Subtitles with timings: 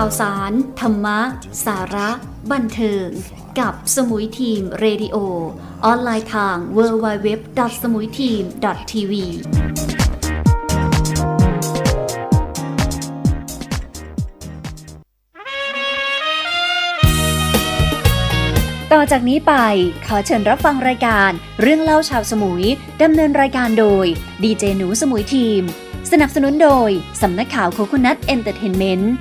[0.00, 1.20] ข่าวสาร ธรรมะ
[1.66, 2.10] สาระ
[2.52, 3.08] บันเทิง
[3.60, 5.16] กับสมุยทีมเรดิโอ
[5.84, 7.28] ออนไลน์ทาง www.
[7.82, 8.42] สมุยทีม
[8.90, 9.12] .tv
[18.92, 19.52] ต่อจากนี้ไป
[20.06, 21.30] ขอเชิญรับฟังรายการ
[21.62, 22.64] เรื่องเล่าชาวสมุย
[23.02, 24.06] ดำเนินรายการโดย
[24.42, 25.62] ดีเจหนูสมุยทีม
[26.12, 26.90] สนับสนุนโดย
[27.22, 29.14] สำนักข่าว Coconut Entertainment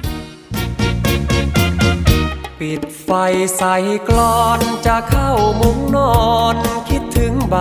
[2.69, 3.09] ปิดไฟ
[3.57, 3.75] ใส่
[4.09, 6.55] กลอนจะเข้ามุ้งนอน
[6.89, 7.55] คิดถึงใบ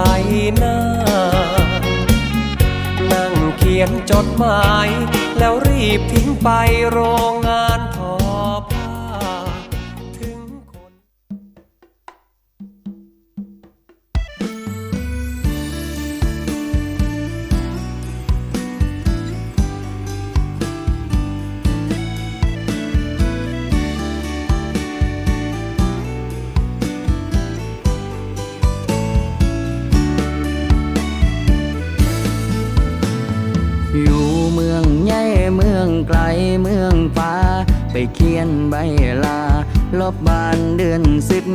[0.56, 0.78] หน้า
[3.12, 4.88] นั่งเขียนจดหมาย
[5.38, 6.48] แล้วรีบทิ้งไป
[6.88, 6.98] โร
[7.32, 7.43] ง
[37.96, 38.74] ไปเขียนใบ
[39.24, 39.40] ลา
[40.00, 41.46] ลบบานเดือนสิบ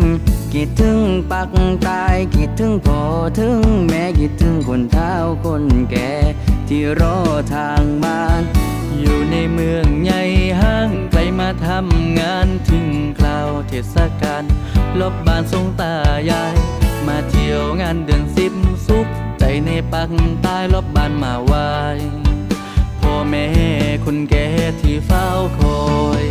[0.53, 0.99] คิดถึง
[1.31, 1.49] ปัก
[1.87, 3.01] ตายคิดถึงพ่อ
[3.39, 5.13] ถึงแม่คิดถึงคนเฒ่า
[5.45, 6.11] คนแก่
[6.67, 7.17] ที่รอ
[7.53, 8.41] ทางบ้าน
[8.99, 10.21] อยู่ในเมืองใหญ่
[10.61, 12.87] ห้างไกลมาทำงานถึง
[13.19, 14.43] คราวเทศกาล
[14.99, 15.95] ลบบานทรงตา
[16.29, 16.55] ยาย
[17.07, 18.53] มาเที่ยวงานเดือนสิบ
[18.87, 19.07] สุข
[19.39, 20.11] ใจในปัก
[20.45, 21.53] ตายลบบานมาไว
[23.29, 23.47] แม่
[24.05, 24.47] คนแก่
[24.81, 25.27] ที่เฝ้า
[25.59, 25.81] คอ
[26.21, 26.25] ย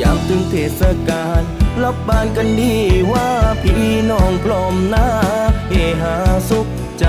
[0.00, 1.42] ยามถึงเทศกาล
[1.82, 2.76] รับบ้านกันดี
[3.12, 3.28] ว่า
[3.62, 5.08] พี่น้องพร้อมหน้า
[5.68, 6.16] เฮหา
[6.50, 6.66] สุข
[7.00, 7.06] ใจ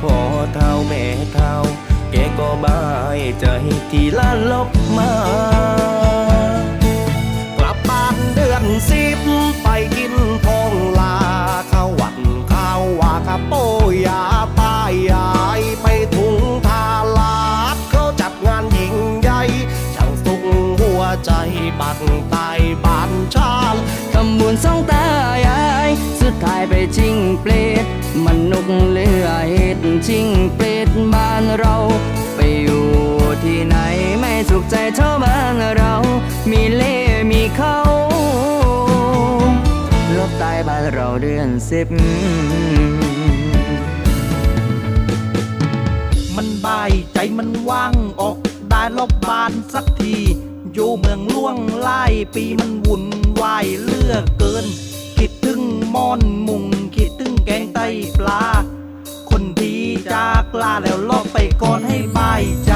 [0.00, 0.16] พ่อ
[0.54, 1.54] เท่าแม่เท่า
[2.10, 2.82] แกก็บา
[3.18, 3.46] ยใจ
[3.90, 5.12] ที่ล้านลบมา
[7.58, 9.20] กลับบ้านเดือนสิบ
[9.62, 11.16] ไปกินพองลา
[11.72, 12.18] ข้าวหวัน
[12.52, 13.52] ข้าวว่าข้าโป
[14.06, 14.22] ยา
[14.58, 14.60] ป
[26.24, 27.52] สุดท้ายไปชิงเปร
[27.82, 27.84] ต
[28.24, 31.76] มันนุกเลือเหตุชิงเปรตบ้านเรา
[32.36, 32.86] ไปอยู่
[33.44, 33.76] ที่ไหน
[34.18, 35.94] ไม่สุขใจเท่าบ้านเรา
[36.50, 36.96] มีเล่
[37.30, 37.76] มีเขา
[40.16, 41.88] ลบตายบ้านเราเดือนสิบ
[46.36, 48.38] มันบายใจมันว่างออก
[48.70, 50.16] ได้ลบบานสักที
[50.74, 52.02] อยู่เมืองล่วงไล่
[52.34, 53.04] ปีมันวุ่น
[53.40, 54.66] วายเลือกเกิน
[61.62, 62.72] ก่อนให้บายใจ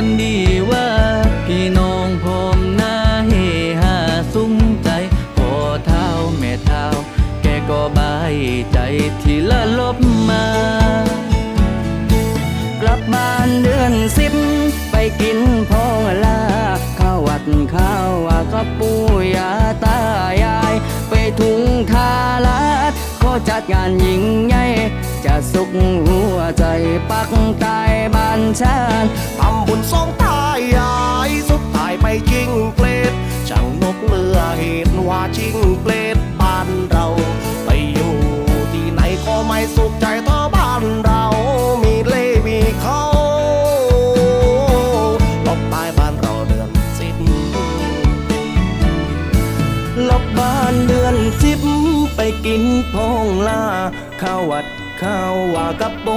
[0.00, 0.38] กันดี
[0.70, 0.88] ว่า
[1.46, 2.94] พี่น้องพร้อมหน้า
[3.28, 3.32] เฮ
[3.82, 3.96] หา
[4.34, 4.54] ซุ้ม
[4.84, 4.90] ใจ
[5.36, 5.50] พอ
[5.86, 6.06] เท้า
[6.38, 6.84] แม่เท้า
[7.42, 8.36] แกก็บาย
[8.72, 8.78] ใจ
[9.22, 9.98] ที่ละลบ
[10.28, 10.46] มา
[12.80, 14.34] กลับบ้านเดือนสิบ
[14.90, 15.38] ไปกิน
[15.70, 16.40] พองลา
[16.98, 17.44] ข้าววัด
[17.74, 18.98] ข้าวว่ากับปู่
[19.36, 19.50] ยา
[19.84, 19.98] ตา
[20.44, 20.74] ยาย
[21.08, 21.60] ไปทุ่ง
[21.92, 22.10] ทา
[22.46, 24.64] ลาดเขาจัดงานยิ่งใหญ่
[25.26, 25.70] จะสุข
[26.06, 26.64] หัวใจ
[27.10, 27.30] ปัก
[27.64, 28.76] ตายบ้านชา
[29.38, 30.96] ทำบุญสองตายยา
[31.28, 33.12] ยสุดท้ายไปจิงเปลด
[33.48, 37.06] ช่างนกเลือเห็นว่าจิงเปลดบ้านเรา
[37.64, 38.14] ไปอยู่
[38.72, 41.22] ที่ไหนก็ไม่สุขใจเท่าบ้านเรา
[41.82, 43.02] มีเล่มีเขา
[45.46, 47.16] ลบตายบ้านเราเดือนสิบ
[50.08, 51.60] ลบบ้านเดือนสิบ
[52.16, 53.62] ไปกินพองลา
[54.22, 54.66] ข้าววัด
[55.02, 56.08] ข้าวว่ากับโบ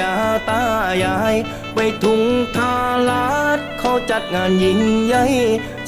[0.00, 0.12] ยา
[0.50, 0.62] ตา
[1.04, 1.36] ยาย
[1.74, 2.22] ไปทุง
[2.56, 2.74] ทา
[3.08, 5.24] ลาดเขาจัดงานยิ่งใหญ่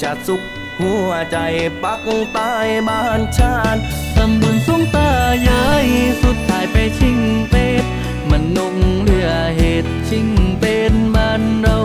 [0.03, 0.43] จัดสุข
[0.79, 1.37] หัวใจ
[1.83, 2.01] ปัก
[2.37, 3.81] ตายบ้านชาติ
[4.17, 5.11] ตำบุญสงตา
[5.49, 5.87] ยาย
[6.23, 7.19] สุดท้ายไปชิง
[7.51, 7.85] เป็ด
[8.31, 10.29] มันนุ่งเรือเหตุชิง
[10.61, 11.79] เป็นบ้านเรา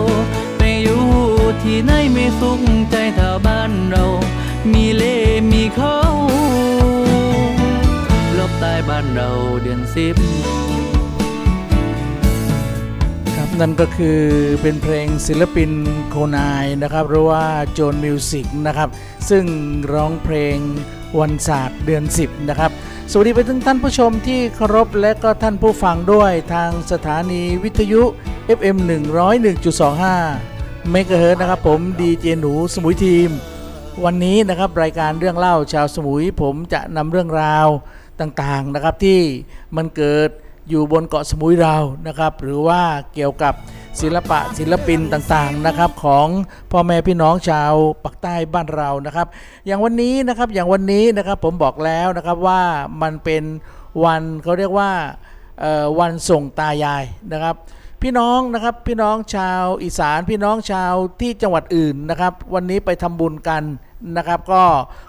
[0.58, 1.04] ไปอยู่
[1.62, 4.04] ที่ไหนไม่สุขใจเท่าบ้านเรา
[4.72, 5.16] มีเล่
[5.50, 5.96] มีเขา
[8.64, 9.30] ตายบ้านเรา
[9.62, 10.16] เดือนสิบ
[13.60, 14.20] นั่นก็คือ
[14.62, 15.70] เป็นเพลงศิลปิน
[16.10, 18.88] โคนายนะครับหรือว่าโจนมิวสิกนะครับ
[19.30, 19.44] ซึ่ง
[19.92, 20.56] ร้องเพลง
[21.18, 22.70] วันศาสตร์เดือน 10 นะครับ
[23.10, 28.02] สวัสดีไปถึงท่านผู้ชมที่เคารพและก็ท่านผู้ฟังด้วยทางสถานีวิทยุ
[28.58, 28.76] FM
[29.64, 33.30] 101.25เมกะเฮิร์นะครับผมดีเจหนูสมุยทีม
[34.04, 37.68] วันนี้นะครับรายการเรื่องเล่าชาวสมุยผมจะนำเรื่องราว
[38.20, 39.20] ต่างๆนะครับที่
[39.76, 40.30] มันเกิด
[40.68, 41.76] อยู่บนเกาะสมุยเรา
[42.06, 42.80] นะครับ หรือว่า
[43.14, 43.54] เกี่ยวกับ
[44.00, 46.26] ศิลปะศิลปินต่างๆนะครับของ
[46.70, 47.72] พ่อแม่พี่น้องชาว
[48.04, 49.26] ปักใต้บ้านเรานะครับ
[49.66, 52.62] อย่างวันนี้นะครับอย่างวันนี้นะครับผมบอกแล้วนะครับว่า
[53.02, 53.42] มันเป็น
[54.04, 54.90] วันเขาเรียกว่า
[56.00, 57.54] วันส่งตายายนะครับ
[58.02, 63.62] พี่น้องนะครับพี่น้องชาวอีสานพี่น้องชาวที่จังหวัดอื่นนะครับ วันนี้ไปทำบุญกัน
[64.16, 64.62] นะครับก็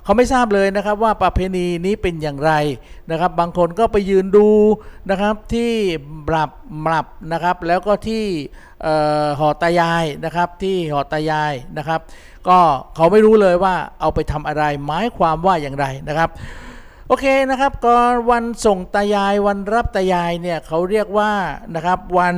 [0.03, 2.51] เขาไม่ทราบเลยนะครับว่าประเพณีนี้เป็นอย่างไร
[3.11, 4.49] นะครับ บางคนก็ไปยืนดู
[5.09, 5.71] นะครับที่
[6.27, 6.51] บลับ
[6.85, 8.23] มลับนะครับ แล้วก็ที่
[9.39, 11.99] หอตายายนะครับที่หอตายายนะครับ
[12.47, 12.59] ก็
[12.95, 16.29] เขาไม่รู้เลยว่าเอาไปทำอะไรหมายความว่าอย่างไรนะครับ
[17.07, 21.31] โอเคนะครับก่อนวันส่งตายายวันรับตายายเนี่ยเขาเรียกว่า
[21.75, 22.35] นะครับวัน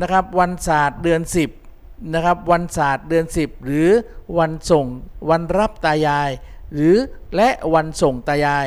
[0.00, 1.59] นะครับวันศาสตร์เดือน 10
[2.14, 3.88] นะครับวันศาสตร์เดือน 10 หรือ
[4.38, 4.86] วันส่ง
[5.30, 6.30] วันรับตายาย
[6.74, 6.96] หรือ
[7.36, 8.66] และวันส่งตายาย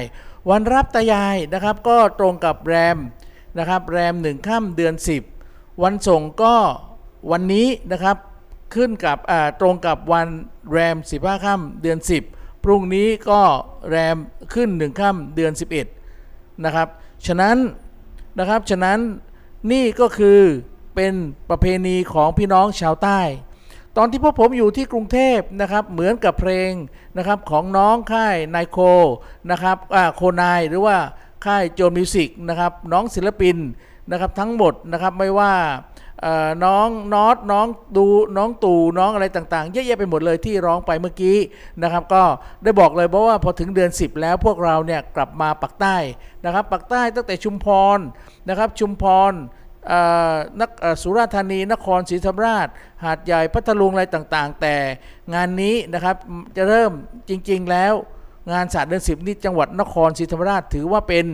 [0.50, 2.98] วันรับตายายนะครับก็ตรงกับแรม
[3.58, 4.94] นะครับแรมหนึ่งค่ำเดือน
[5.40, 6.56] 10 วันส่งก็
[7.32, 8.18] วันนี้นะครับ
[8.76, 9.18] ขึ้นกับ
[9.60, 10.28] ตรงกับวัน
[10.72, 11.98] แรม 15ค่ำเดือน
[12.32, 13.42] 10 พรุ่งนี้ก็
[13.90, 14.18] แรม
[14.54, 15.52] ขึ้นหนึ่งค่ำเดือน
[16.08, 16.88] 11นะครับ
[17.28, 17.58] ฉะนั้น
[18.40, 19.00] นะครับฉะนั้น
[19.72, 20.40] นี่ก็คือ
[20.96, 21.14] เป็น
[21.50, 23.20] ประเพณีของพี่น้องชาวใต้
[23.98, 26.72] ตอนที่พวกผมอยู่ที่กรุงเทพนะครับเหมือนกับเพลง
[27.18, 28.78] นะครับของน้องค่ายนายโค
[29.52, 29.78] นะครับ
[30.16, 30.98] โคนายหรือว่า
[31.46, 33.58] ค่ายโจนมิวสิกนะครับน้องศิลปิน
[34.12, 35.54] นะครับทั้งหมดนะครับไม่ว่า
[36.66, 37.68] น้องนอตน้อง
[37.98, 38.06] ดู
[38.38, 41.38] น้องตู่น้องอะไรต่างๆ เยอะแยะไปหมดเลยที่ร้องไปเมื่อกี้
[41.84, 42.24] นะครับ ก็
[42.64, 45.98] ได้บอกเลยเพราะว่าพอถึงเดือน 10 แล้วพวกเราเนี่ยกลับมาปักใต้
[46.46, 48.00] นะครับปักใต้ตั้งแต่ชุมพร
[48.50, 49.34] นะครับชุมพร
[50.62, 50.70] นัก
[51.02, 52.68] สุราษฎร์ธานีนครศรีธรรมราช
[53.04, 54.76] หาดใหญ่พัทลุงอะไรต่างๆ แต่
[55.34, 56.16] งานนี้นะครับ
[56.58, 56.92] จะเริ่ม
[57.30, 57.94] จริงๆแล้ว
[58.52, 61.26] งานศาสตร์เดือนสิบนี้จังหวัดนครศรีธรรมราชถือว่าเป็น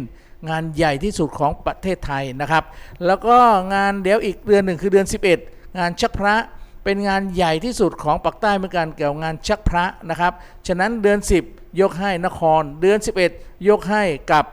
[0.49, 2.63] งานใหญ่ที่สุดของประเทศไทยนะครับ
[3.05, 3.37] แล้วก็
[3.73, 5.07] งานเดี๋ยวอีกเดือนหนึ่งคือเดือน
[5.41, 6.35] 11 งานชักพระ
[6.83, 10.33] เป็นงานใหญ่ที่สุดของปักใต้เหมือนกันเกี่ยวงานชักพระนะครับ
[10.67, 11.19] ฉะนั้นเดือน
[11.49, 12.97] 10 ยกให้นคร เดือน
[13.31, 14.45] 11 ยกให้กับ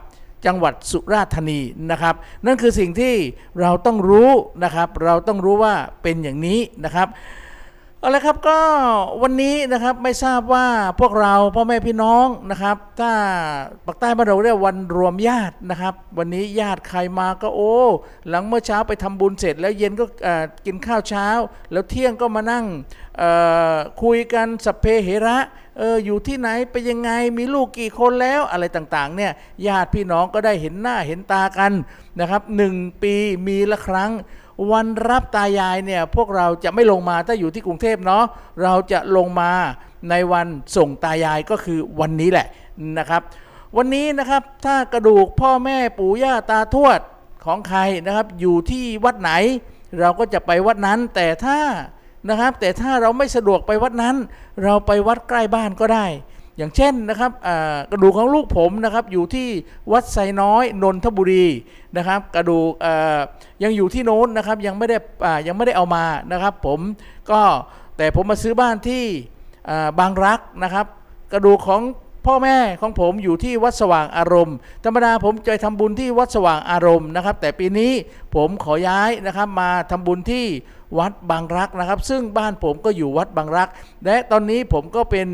[0.46, 1.60] จังหวัดสุราษฎร์ธานี
[1.90, 2.14] นะครับ
[2.46, 3.14] นั่นคือสิ่งที่
[3.60, 4.30] เราต้องรู้
[4.64, 7.08] นะครับ เราต้องรู้ว่าเป็นอย่างนี้นะครับ
[8.00, 8.58] เอาละครับก็
[9.22, 10.66] วันนี้นะครับไม่ทราบว่า
[11.00, 13.12] พวกเราพ่อแม่พี่น้องนะครับถ้า
[13.86, 17.74] ปักใต้บ้านเราเรียกวันรวมญาตินะครับ วันนี้ญาติใครมาก็โอ้
[18.28, 20.04] หลังเมื่อเช้าไปทำบุญเสร็จ แล้วเย็นก็
[20.66, 21.28] กินข้าวเช้า
[21.72, 22.64] แล้วเที่ยงก็มานั่ง
[24.02, 25.38] คุยกันสเพเหระ
[25.78, 29.32] เอออยู่ที่ไหนไปยังไงมีลูกกี่คนแล้วอะไรต่างๆเนี่ย
[29.66, 31.72] ญาติพี่น้องก็ได้เห็นหน้าเห็นตากัน
[32.20, 33.14] นะครับหนึ่งปี
[33.46, 34.12] มีละครั้ง
[34.72, 38.24] วันรับตายายเนี่ยพวกเราจะไม่ลงมาถ้าอยู่ที่กรุงเทพเนาะ
[38.62, 39.50] เราจะลงมา
[40.10, 42.46] ในวันส่งตายายก็คือวันนี้แหละ
[42.98, 43.22] นะครับ
[43.76, 47.00] วันนี้นะครับถ้ากระดูกพ่อแม่ปู่ย่าตาทวด
[47.44, 49.30] ของใครนะครับอยู่ที่วัดไหน
[50.00, 51.58] เราก็จะไปวัดนั้นแต่ถ้า
[52.28, 54.16] นะครับแต่ถ้าเราไม่สะดวกไปวัดนั้น
[54.64, 56.06] เราไปวัดใกล้บ้านก็ได้
[56.58, 57.32] อย่างเช่นนะครับ
[57.90, 59.48] กระดูกของลูกผมนะครับอยู่ที่
[59.92, 61.46] วัดไซน้อยนนทบุรี
[61.96, 62.70] นะครับ กระดูก
[63.62, 64.96] ยังอยู่ที่โน้นนะครับยังไม่ได้
[65.46, 66.80] ยังไม่ได้เอามานะครับ ผม
[67.30, 67.40] ก็
[67.96, 69.04] แต่ผมมาซื้อบ้านที่
[69.98, 70.86] บางรักนะครับ
[71.32, 71.82] กระดูกของ
[72.26, 77.92] พ่อแม่ของผมอยู่ที่วัดสว่างอารมณ์ ธรรมดาผมจะทำบุญที่วัดสว่างอารมณ์นะครับ แต่ปีนี้
[78.34, 80.46] ผมขอย้ายนะครับมาทำบุญที่
[80.98, 83.68] วัดบางรักนะครับ ซึ่งบ้านผมก็อยู่วัดบางรัก
[84.06, 85.28] และตอนนี้ผมก็เป็น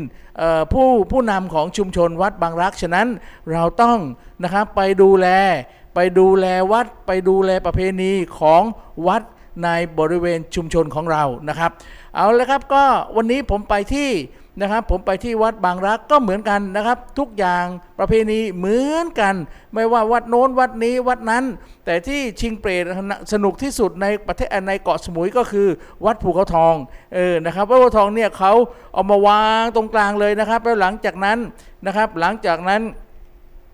[0.73, 3.07] ผู้ผู้นำของชุมชนวัดบางรัก ฉะนั้น
[3.51, 3.97] เราต้อง
[4.43, 5.27] นะครับไปดูแล
[5.95, 8.61] ไปดูแลวัดไปดูแลประเพณีของ
[9.07, 9.23] วัด
[9.63, 9.69] ใน
[9.99, 11.71] บริเวณชุมชนของเรานะครับ
[12.15, 12.83] เอาละครับก็
[13.15, 14.09] วันนี้ผมไปที่
[14.61, 17.65] นะครับผมไปที่วัดบางรักก็เหมือนกันนะครับ ทุกอย่าง
[17.99, 19.35] ประเพณีเหมือนกัน
[19.73, 21.43] ไม่ว่าวัดโน้นวัดนี้วัดนั้น
[21.85, 22.83] แต่ที่ชิงเปรต
[23.33, 25.67] สนุกที่สุดในประเทศในเกาะสมุยก็คือ
[26.05, 26.75] วัดภูเขาทอง
[27.15, 28.53] เออนะครับวัดภูเขาทองเนี่ยเขา
[28.93, 31.37] เอามาวางตรงกลางเลยนะครับ แล้วหลังจากนั้น
[31.85, 32.81] นะครับ หลังจากนั้น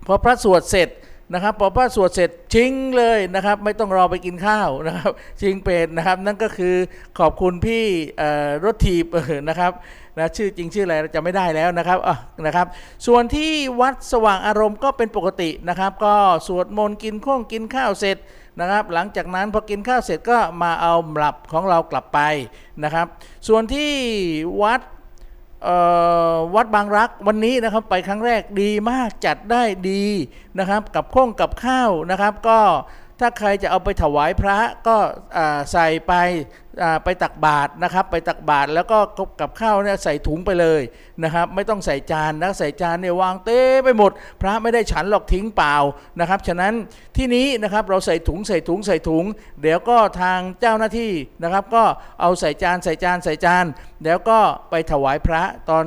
[0.06, 0.88] พอพระสวดเสร็จ
[1.34, 6.74] นะครับพอพระสวดเสร็จชิงเลยนะครับ ไม่ต้องรอไปกินข้าวนะครับชิงเป็ดนะครับ นั่นก็คือ
[7.18, 7.84] ขอบคุณพี่
[8.64, 9.04] รถทีบ
[9.48, 9.72] นะครับ
[10.16, 12.66] นะชื่อจริงชื่ออะไรจะไม่ได้แล้วนะครับอะนะครับ
[13.06, 16.14] ส่วนที่วัดสว่างอารมณ์ก็เป็นปกตินะครับ ก็
[16.46, 18.16] สวดมนต์กินข้องกินข้าวเสร็จ
[18.60, 22.20] นะครับ หลังจากนั้นพอกินข้าวเสร็จก็มาเอาหลับของเรากลับไป
[22.84, 23.06] นะครับ
[23.48, 23.92] ส่วนที่
[24.62, 24.80] วัด
[26.54, 30.04] วัดบางรักวันนี้นะครับไปครั้งแรกดีมากจัดได้ดี
[30.58, 32.58] นะครับ กับข้องกับข้าวนะครับ ก็
[33.20, 34.96] ถ้าใครจะเอาไปถวายพระก็
[35.72, 36.12] ใส่ไป
[37.04, 38.98] ไปตักบาตรนะครับ ไปตักบาตรแล้วก็
[39.40, 40.80] กับข้าวเนี่ยใส่ถุงไปเลย
[41.24, 44.12] นะครับ ไม่ต้องใส่จานนะใส่จานเนี่ยวางเต้ไปหมด
[44.42, 45.74] พระไม่ได้ฉันหรอกทิ้งเปล่า
[46.20, 46.72] นะครับ ฉะนั้น
[47.16, 49.24] ที่นี้นะครับเราใส่ถุงใส่ถุงใส่ถุง
[49.62, 51.12] เดี๋ยวก็ทางเจ้าหน้าที่
[51.42, 51.84] นะครับ ก็
[52.20, 53.64] เอาใส่จานใส่จานใส่จาน
[54.04, 54.38] แล้วก็
[54.70, 55.84] ไปถวายพระตอน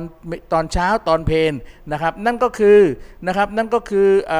[0.52, 1.54] ตอนเช้าตอนเพล
[1.92, 2.80] นะครับ นั่นก็คือ
[3.26, 4.34] นะครับนั่นก็คืออ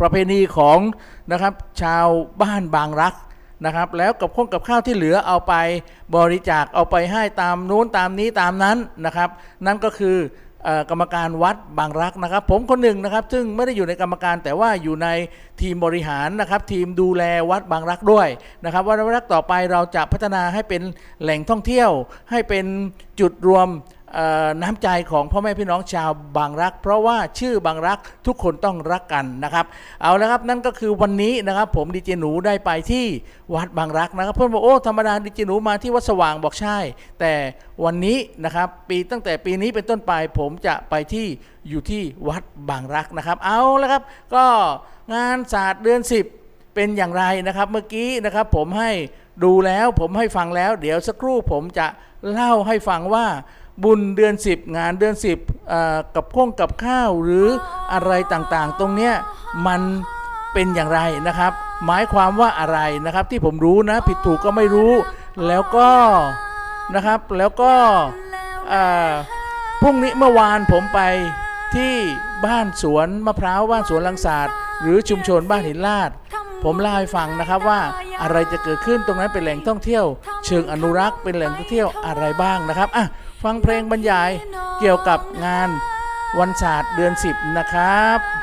[0.00, 0.78] ประเพณีของ
[1.32, 2.06] นะครับชาว
[2.42, 3.14] บ้านบางรัก
[3.64, 5.54] นะครับ แล้วกับข้องกับข้าวที่เหลือเอาไป
[6.16, 9.28] บริจาคเอาไปให้ตามนู้นตามนี้ตามนั้นนะครับ
[9.66, 10.16] นั่นก็คือ
[10.66, 15.08] อกรรมการวัดบางรักนะครับ ผมคนหนึ่งนะครับซึ่งไม่ได้อยู่ในกรรมการแต่ว่าอยู่ใน
[15.60, 18.28] ทีมบริหารนะครับ ทีมดูแลวัดบางรักด้วย
[18.64, 20.82] นะครับวัดบางรักต่อไปเราจะพัฒนาให้เป็น
[21.22, 21.90] แหล่งท่องเที่ยว
[22.30, 22.66] ให้เป็น
[23.20, 23.68] จุดรวม
[24.62, 29.66] น้ำใจของพ่อแม่พี่น้องชาวบางรัก เพราะว่าชื่อบางรักทุกคนต้องรักกันนะครับ
[30.02, 33.06] เอาละครับนั่นก็คือวันนี้นะครับ ผมดีเจหนูได้ไปที่
[33.54, 36.78] วัดบางรักนะครับ เพื่อนบอกโอ้ธรรมดาดีเจหนูมาที่วัดสว่างบอกใช่
[37.20, 37.32] แต่
[37.84, 41.26] วันนี้นะครับ ปีตั้งแต่ปีนี้เป็นต้นไป ผมจะไปที่
[41.68, 44.02] อยู่ที่วัดบางรักนะครับ เอาละครับ
[44.34, 44.44] ก็
[45.14, 46.00] งานศาสตร์เดือน
[46.36, 48.90] 10 เป็นอย่างไรนะครับ เมื่อกี้นะครับ ผมให้
[49.44, 51.86] ดูแล้วผมให้ฟังแล้ว เดี๋ยวสักครู่ผมจะ
[52.30, 53.26] เล่าให้ฟังว่า
[53.82, 55.14] บุญเดือน 10 งานเดือน
[55.60, 57.46] 10 กับข้องกับข้าวหรือ
[57.92, 59.14] อะไรต่างๆ ตรงเนี้ย
[59.66, 59.80] มัน
[60.52, 61.52] เป็นอย่างไรนะครับ
[61.86, 64.92] หมายความว่าอะไรนะครับที่ผมรู้นะ ผิดถูกก็ไม่รู้
[65.46, 65.90] แล้วก็
[66.94, 67.72] นะครับแล้วก็
[69.82, 71.00] พรุ่งนี้เมื่อวานผมไป
[71.74, 71.94] ที่
[72.46, 76.10] บ้านสวนมะพร้าวบ้านสวนลังศาสตร์หรือชุมชนบ้านหินลาด
[76.64, 77.80] ผมเล่าให้ฟังนะครับว่า
[78.22, 80.04] อะไรจะเกิดขึ้นตรงนั้นเป็นแหล่งท่องเที่ยว
[80.46, 83.04] เชิงอนุรักษ์เป็นแหล่งท่องเที่ยวอะไรบ้างนะครับอะ
[83.42, 84.30] ฟังเพลงบรรยาย
[84.78, 85.68] เกี่ยวกับงาน
[86.38, 88.41] วันศาสตร์เดือน 10 นะครับ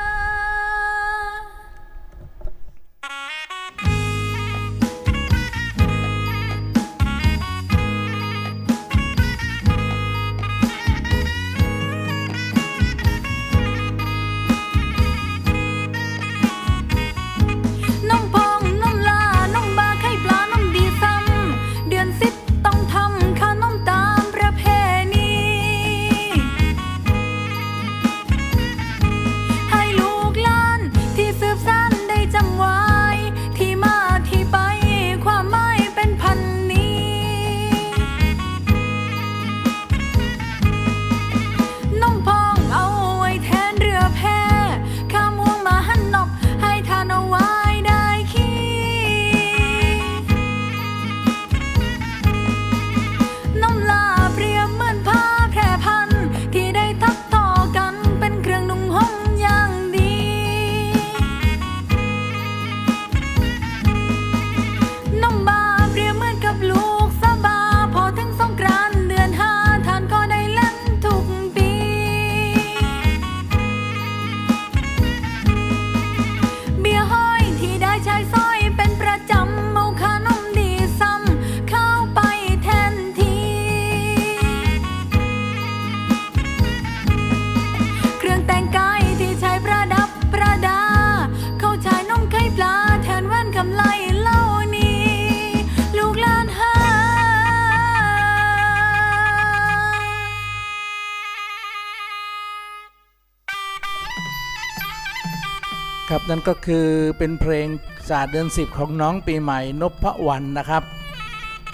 [106.48, 106.86] ก็คือ
[107.18, 107.68] เป็นเพลง
[108.08, 110.82] ศาสตร์เดือน10 ของน้องปีใหม่นพวรรณนะครับ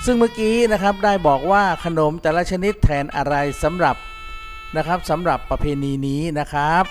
[0.04, 3.96] ซึ่งเมื่อกี้นะครับได้บอกว่าขนมแต่ละชนิดแทนอะไรสำหรับ
[4.76, 6.84] นะครับสำหรับประเพณีนี้นะครับ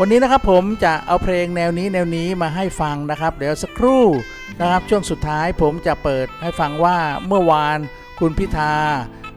[0.00, 4.04] วันนี้นะครับผมจะเอาเพลงแนวนี้แนวนี้มาให้ฟังนะครับ เดี๋ยวสักครู่
[4.60, 7.78] นะครับช่วงสุดท้ายผมจะเปิดให้ฟังว่าเมื่อวาน
[8.20, 8.74] คุณพิธา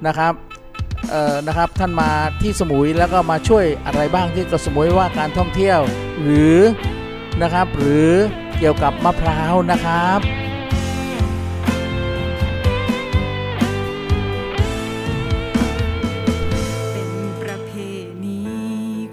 [0.08, 0.34] นะครับ
[1.48, 5.80] นะครับท่านมาที่สมุยแล้วก็มาช่วยอะไรบ้างที่กระสมุยว่าการท่องเที่ยว
[6.22, 6.60] หรือ
[7.42, 8.12] นะครับหรือ
[8.58, 10.20] เกี่ยวกับมะพร้าวนะครับ
[16.92, 17.72] เป็นประเพ
[18.24, 18.42] ณี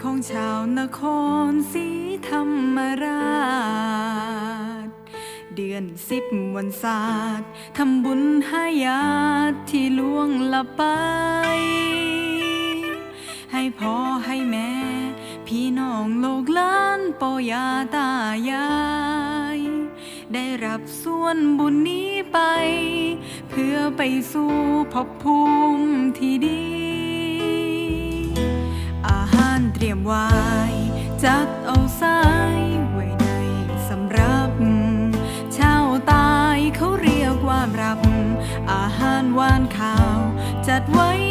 [0.03, 1.01] ของชาวนค
[1.49, 1.87] รศรี
[2.27, 3.21] ธรรมรา
[3.77, 3.78] ช
[5.79, 9.07] อนสิบวันศาสตร์ทำบุญให้ญา
[9.51, 10.83] ติที่ล่วงละไป
[13.53, 13.95] ให้พ่อ
[14.25, 14.73] ให้แม่
[15.47, 18.11] พี่น้องโลกล้านปอยาตา
[18.51, 18.69] ยา
[19.57, 19.59] ย
[20.33, 22.39] ได้รับส่วนบุญนี้ไป
[23.49, 24.01] เพื่อไป
[24.33, 24.53] สู่
[24.93, 25.39] ภพภู
[25.77, 26.63] มิที่ดี
[29.07, 30.29] อาหารเตรียมไว้
[31.23, 32.19] จัดเอาสา
[32.57, 33.27] ยไว้ใน
[33.89, 34.38] สำรับ
[36.11, 37.99] ตายเขาเรียกว่ารับ
[38.71, 40.19] อาหารหวานข้าว
[40.67, 41.28] จัดไว้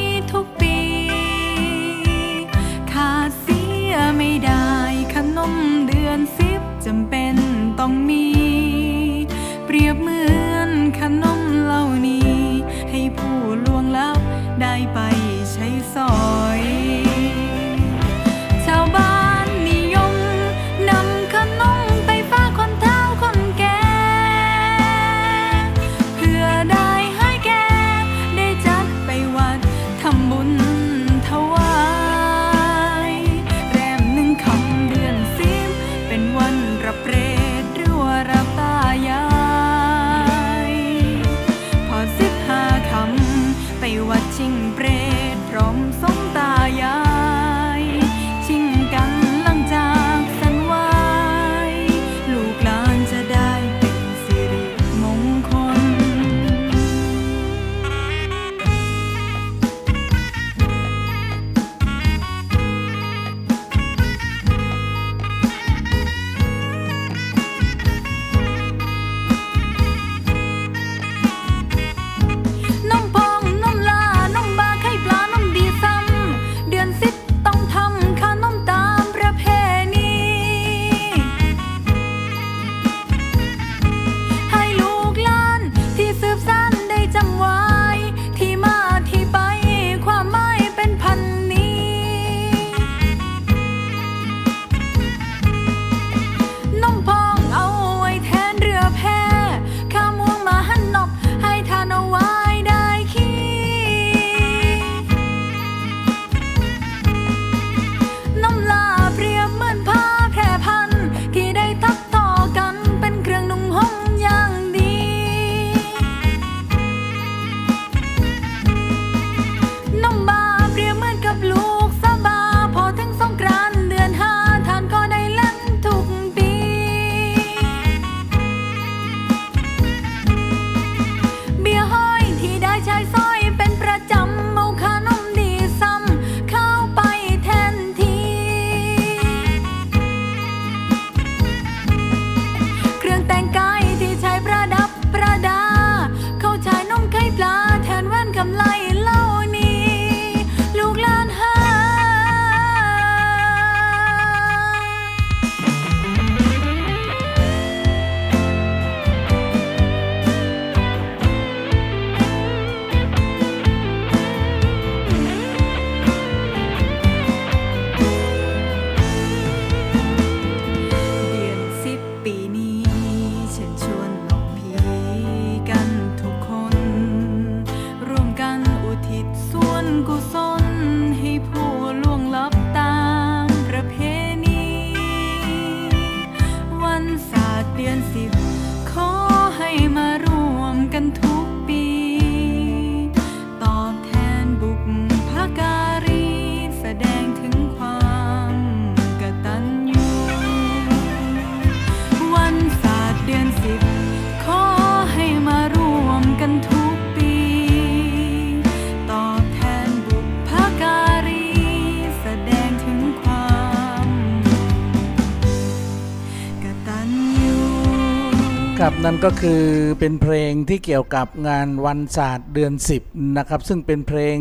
[219.10, 219.64] นั่นก็คือ
[220.00, 224.36] เป็นเพลงที่เกี่ยวกับงานวันศาสตร์เดือน 10นะครับซึ่งเป็นเพลง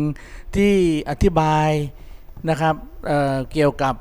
[0.56, 0.74] ที่
[1.10, 1.70] อธิบาย
[2.50, 2.74] นะครับ
[3.06, 3.94] เเกี่ยวกับ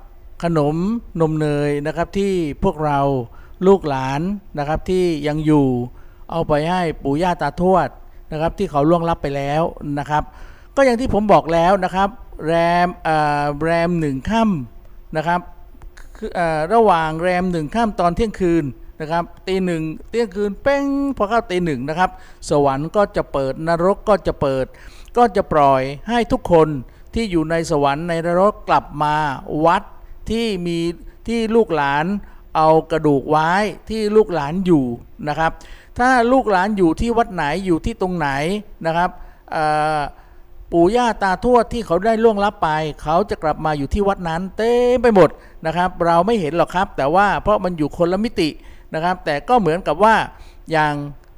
[0.44, 0.76] ขนม
[1.22, 3.00] นมเนยนะครับที่พวกเรา
[3.68, 4.22] ลูกหลาน
[4.60, 5.68] นะครับที่ยังอยู่
[6.32, 7.90] เอาไปให้ปู่ย่าตาทวด
[8.32, 9.64] นะครับที่เขาล่วงลับไปแล้ว
[10.00, 10.24] นะครับ
[10.76, 12.10] ก็อย่างที่ผมบอกแล้วนะครับ
[12.48, 12.54] แร
[12.86, 12.88] ม
[13.64, 15.42] แรมหนึ่งค่ำนะครับ
[16.74, 18.66] ระหว่างแรมหนึ่งค่ำตอนเที่ยงคืน
[19.02, 20.86] นะครับตีหนึ่งเที่ยงคืนเป้ง
[21.18, 22.10] พอเข้าตีหนึ่งนะครับ
[22.50, 24.66] สวรรค์ก็จะเปิดนรกก็จะเปิด
[25.18, 26.68] ก็จะปล่อยให้ทุกคน
[27.14, 29.16] ที่อยู่ในสวรรค์ในนรกกลับมา
[29.66, 29.84] วัด
[30.30, 30.78] ที่มี
[31.28, 32.06] ที่ลูกหลาน
[32.56, 33.52] เอากระดูกไว้
[33.90, 34.86] ที่ลูกหลานอยู่
[35.28, 35.52] นะครับ
[36.00, 38.30] ถ้าลูกหลานอยู่ที่วัดไหนอยู่ที่ตรงไหน
[38.86, 39.10] นะครับ
[40.72, 42.70] ปู่ย่าตาทวดที่เขาได้ล่วงลับไป
[43.04, 45.30] เขาจะกลับมาอยู่ที่วัดนั้น เต็มไปหมด
[45.66, 48.50] นะครับ เราไม่เห็นหรอกครับ แต่ว่าเพราะมันอยู่คนละมิติ
[48.94, 50.16] นะครับ แต่ก็เหมือนกับว่า
[50.72, 50.94] อย่าง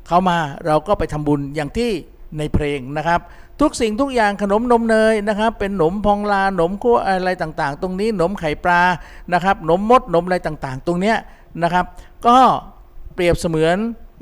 [0.08, 1.92] เขามาเราก็ไปทำบุญอย่างที่
[2.38, 3.20] ในเพลงนะครับ
[3.62, 8.82] ทุกสิ่งทุกอย่างขนมนมเนยนะครับ เป็นหนมพองลาหนมคั่วอะไรต่างๆ ตรงนี้หนมไข่ปลา
[9.34, 11.18] นะครับหนมมดหนมอะไรต่างๆ ตรงเนี้ย
[11.64, 11.86] นะครับ
[12.28, 12.38] ก็
[13.14, 13.78] เปรียบเสมือน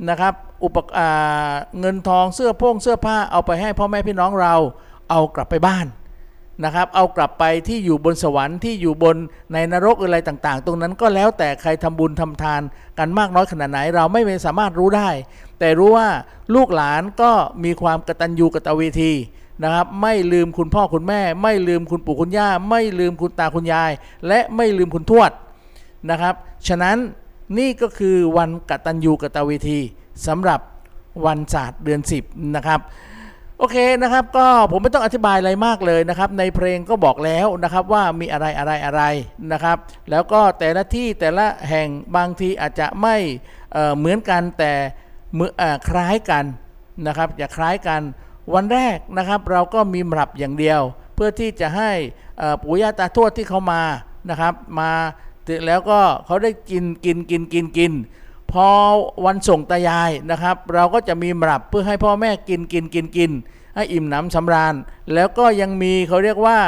[0.09, 4.55] นะครับอุปกอ่าเงินทองเสื้อโพ่งเสื้อผ้าเอาไปให้พ่อแม่พี่น้องเรา
[5.09, 5.85] เอากลับไปบ้าน
[6.63, 9.17] นะครับ เอากลับไปที่อยู่บนสวรรค์ที่อยู่บน
[9.53, 12.61] ในนรกอะไรต่างๆ ตรงนั้นก็แล้วแต่ใครทำบุญทำทาน
[12.99, 15.09] กันมากน้อยขนาดไหน เราไม่สามารถรู้ได้
[15.59, 16.07] แต่รู้ว่า
[16.55, 17.31] ลูกหลานก็
[17.63, 19.13] มีความกตัญญูกตเวที
[19.63, 23.91] นะครับไม่ลืมคุณพ่อคุณแม่ ไม่ลืมคุณปู่คุณย่า ไม่ลืมคุณตาคุณยาย
[24.27, 25.31] และไม่ลืมคุณทวด
[26.09, 26.33] นะครับ
[26.67, 26.97] ฉะนั้น
[27.57, 29.79] นี่ก็คือวันกตัญญูกตเวที
[30.27, 30.59] สำหรับ
[31.25, 32.79] วันศาสตร์เดือน 10 นะครับ
[33.59, 39.03] โอเคนะครับก็ผมไม่ต้องอธิบายอะไรมากเลยนะครับในเพลงก็บอกแล้วนะครับว่ามีอะไรอะไรอะไร
[39.51, 39.77] นะครับ
[40.09, 43.15] แล้วก็แต่ละที่แต่ละแห่งบางทีอาจจะไม่
[43.73, 44.73] เเหมือนกันแต่
[45.89, 46.45] คล้ายกัน
[47.07, 48.01] นะครับอย่าคล้ายกัน
[48.53, 50.81] วันแรกนะครับเราก็มีมรับอย่างเดียว
[51.15, 51.91] เพื่อที่จะให้
[52.61, 53.83] ปู่ย่าตาทวดที่เขามา
[54.29, 54.91] นะครับมา
[55.67, 57.93] แล้วก็เขาได้กินกินกินกินกิน
[58.51, 58.69] พอ
[59.25, 63.31] วันส่งตายายนะครับ เราก็จะมีหมรับเพื่อให้พ่อแม่กินกินกินกิน
[63.75, 64.75] ให้อิ่มหนำสำราญ
[65.13, 66.59] แล้วก็ยังมีเขาเรียกว่า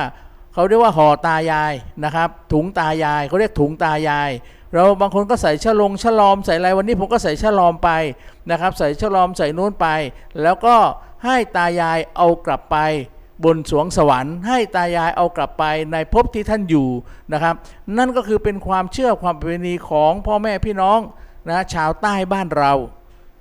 [0.53, 4.29] เขาเรียกว่าห่อตายายนะครับ ถุงตายายเขาเรียกถุงตายาย
[4.73, 7.89] เราบางคนก็ใส่ชะลงชะลอมใส่อะไรวันนี้ผมก็ใส่ชะลอมไป
[8.49, 9.87] นะครับ ใส่ชะลอมใส่นู้นไป
[10.41, 10.75] แล้วก็
[11.25, 12.77] ให้ตายายเอากลับไป
[13.43, 16.87] บนสวงสวรรค์ให้ตายายเอากลับไปในภพที่ท่านอยู่
[17.33, 17.55] นะครับ
[17.97, 20.99] นั่นก็คือเป็นความเชื่อความประเพณีของพ่อแม่พี่น้อง
[21.47, 22.73] นะชาวใต้บ้านเรา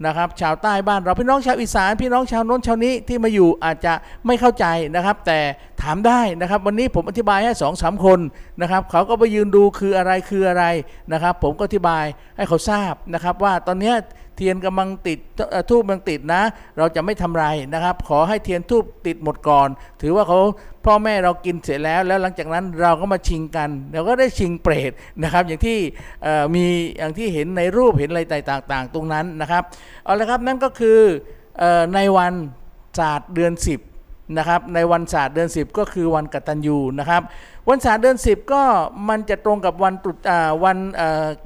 [0.06, 3.92] นะครับชาวใต้บ้านเราพี่น้องชาวอีสานพี่น้องชาวโน้นชาวนี้ที่มาอยู่อาจจะ
[4.26, 5.38] ไม่เข้าใจนะครับ แต่
[5.82, 8.20] ถามได้นะครับวันนี้ผมอธิบายให้สองสามคน
[8.60, 10.64] นะครับเขาก็ไปยืนดูคืออะไรคืออะไร
[11.12, 12.04] นะครับ ผมก็อธิบาย
[12.36, 13.94] ให้เขาทราบนะครับ ว่าตอนเนี้ย
[14.38, 15.18] เทียนกำลังติด
[15.70, 16.42] ทูบกำลังติดนะ
[16.78, 19.68] เราจะไม่ทำไรนะครับ ขอให้เทียนทูบติดหมดก่อน
[20.02, 20.38] ถือว่าเขา
[20.84, 25.78] พ่อแม่เรากินเสร็จแล้ว แล้วหลังจากนั้นเราก็มาชิงกัน เราก็ได้ชิงเปรตนะครับ อย่างที่
[26.54, 26.64] มี
[26.98, 29.62] อย่างที่เห็นในรูปเห็นอะไรต่างๆ ตรงนั้นนะครับ
[30.04, 30.98] เอาละครับนั่นก็คือ
[31.62, 32.32] อในวัน
[32.98, 33.52] ศาสตร์เดือน
[33.92, 37.22] 10นะครับในวันศาสตร์เดือน 10 ก็คือวันกตัญญูนะครับ
[37.68, 38.62] วันศาสตร์เดือน 10 ก็
[39.08, 40.18] มันจะตรงกับวันตรุษ
[40.64, 40.78] วัน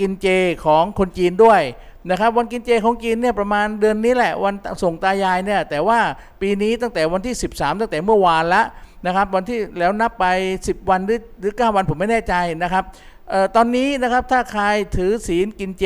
[0.01, 0.27] กินเจ
[0.65, 1.63] ของคนจีนด้วย
[2.11, 5.99] นะครับวันกินเจของจีนเนี่ยประมาณเดือนนี้แหละวันส่งตายายเนี่ยแต่ว่า
[6.41, 8.63] ปีนี้ตั้งแต่วันที่ 13 ตั้งแต่เมื่อวานละ
[9.07, 10.27] นะครับวันที่แล้วนับไป
[10.61, 12.85] 10 วันหรือหรือ9วันผมไม่แน่ใจนะครับ
[13.33, 14.65] ออตอนนี้นะครับถ้าใคร
[14.97, 15.85] ถือศีลกินเจ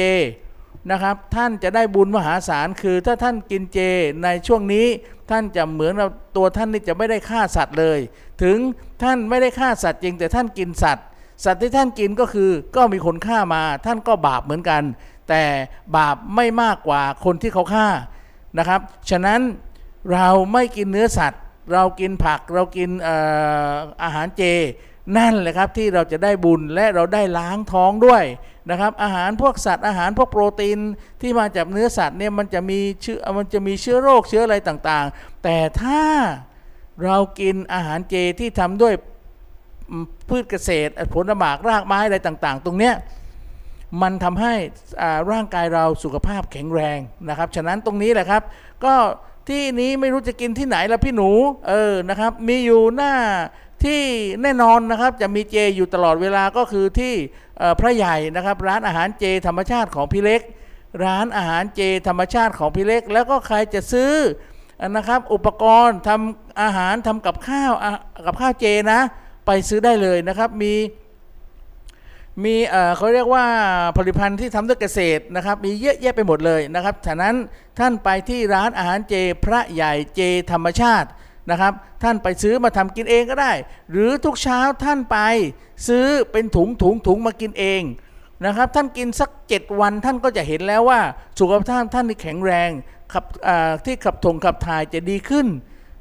[0.90, 3.78] นะครับท่านจะได้บุญมหาศาลคือถ้าท่านกินเจ
[4.22, 4.86] ในช่วงนี้
[5.30, 7.98] ท่านจะเหมือนเราตัวท่านนี่จะไม่ได้ฆ่าสัตว์เลย
[8.42, 8.58] ถึง
[9.02, 11.06] ท่านไม่ได้ฆ่าสัตว์จริงแต่ท่านกินสัตว์
[11.44, 14.82] สัตว์ที่ท่านกินก็คือก็มีคนฆ่ามาท่านก็บาปเหมือนกัน
[15.28, 15.44] แต่
[15.96, 17.88] บาปไม่มากกว่าคนที่เขาฆ่า
[18.58, 19.40] นะครับ ฉะนั้น
[20.12, 23.08] เราไม่กินเนื้อสัตว์ เรากินผักเรากินอ
[24.02, 24.42] อาหารเจ
[25.16, 28.24] นั่นแหละครับที่เราจะได้บุญและเราได้ล้างท้องด้วย
[28.70, 30.78] นะครับ อาหารพวกสัตว์อาหารพวกโปรตีน
[31.20, 36.02] ที่มาจากเนื้อสัตว์เนี่ยมันจะมีเชื้อมันจะมีเชื้อโรคเชื้ออะไรต่างๆ แต่ถ้า
[37.04, 38.94] เรากินอาหารเจที่ทำด้วย
[40.28, 42.94] พืชเกษตรผลหมากรากไม้อะไรต่างๆ ตรงเนี้ย
[44.02, 44.54] มันทำให้
[45.30, 48.42] ร่างกายเราสุขภาพแข็งแรงนะครับ ฉะนั้นตรงนี้แหละครับ
[48.84, 48.94] ก็
[49.48, 51.30] ที่นี้ไม่รู้จะกินที่ไหนละพี่หนู
[51.68, 53.14] เออนะครับ มีอยู่หน้า
[53.84, 54.02] ที่
[54.42, 57.14] แน่นอนนะครับจะมีเจอยู่ตลอดเวลาก็คือที่
[57.80, 60.42] พระใหญ่นะครับ ร้านอาหารเจธรรมชาติของพี่เล็ก
[61.04, 64.12] ร้านอาหารเจธรรมชาติของพี่เล็ก แล้วก็ใครจะซื้อ
[64.96, 67.72] นะครับ อุปกรณ์ทำอาหารทำกับข้าว
[68.26, 69.00] กับข้าวเจนะ
[69.46, 70.74] ไปซื้อได้เลยนะครับมี
[72.44, 72.54] มี
[72.96, 73.46] เขาเรียกว่า
[73.96, 77.34] ผลิตภัณฑ์ที่ทำด้วยเกษตรนะครับ มีเยอะแยะไปหมดเลยนะครับฉะนั้น
[77.78, 80.20] ท่านไปที่ร้านอาหารเจพระใหญ่เจ
[80.50, 81.08] ธรรมชาติ
[81.50, 81.72] นะครับ
[82.02, 83.52] ท่านไปซื้อมาทำกินเองก็ได้
[83.90, 85.18] หรือทุกเช้าท่านไป
[85.88, 87.82] ซื้อเป็นถุงถุงถุงมากินเอง
[88.44, 91.00] นะครับ ท่านกินสัก 7 วันท่านก็จะเห็นแล้วว่า
[91.38, 92.70] สุขภาพท่านท่านนี่แข็งแรง
[93.12, 93.24] ขับ
[93.84, 95.46] ที่ขับถงขับถ่ายจะดีขึ้น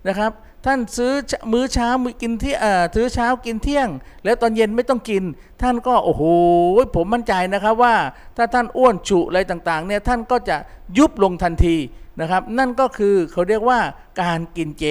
[0.08, 0.32] นะครับ
[0.66, 1.14] ท่านซื้อ
[1.52, 3.90] มื้อเช้ามื้อกินที่เอ่อซื้อเช้ากินเที่ยง
[4.24, 5.24] แล้วตอนเย็นไม่ต้องกิน
[5.62, 6.24] ท่านก็โอ้โห
[6.96, 7.96] ผมมั่นใจนะครับว่า
[8.38, 10.58] ถ้าท่านอ้วนฉุอะไรต่างๆเนี่ยท่านก็จะ
[10.98, 11.76] ยุบลงทันที
[12.22, 13.80] นะครับ นั่นก็คือเขาเรียกว่า
[14.22, 14.86] การกินเจ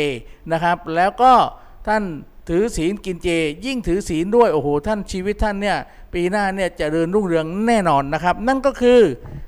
[0.53, 1.33] นะครับ แล้วก็
[1.89, 2.03] ท่าน
[2.49, 3.29] ถือศีลกินเจ
[3.67, 5.79] ยิ่งถือศีลด้วยโอ้โหท่านชีวิตท่านเนี่ย
[6.15, 9.01] ปีหน้าเนี่ยจะเดินรุ่งเรืองแน่นอนนะครับ นั่นก็คือ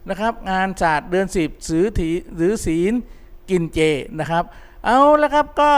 [0.08, 2.92] นะครับงานศาสตร์เดือนสิบสือถือศีล
[3.50, 3.80] กินเจ
[4.20, 4.44] นะครับ
[4.84, 5.72] เอาละครับก็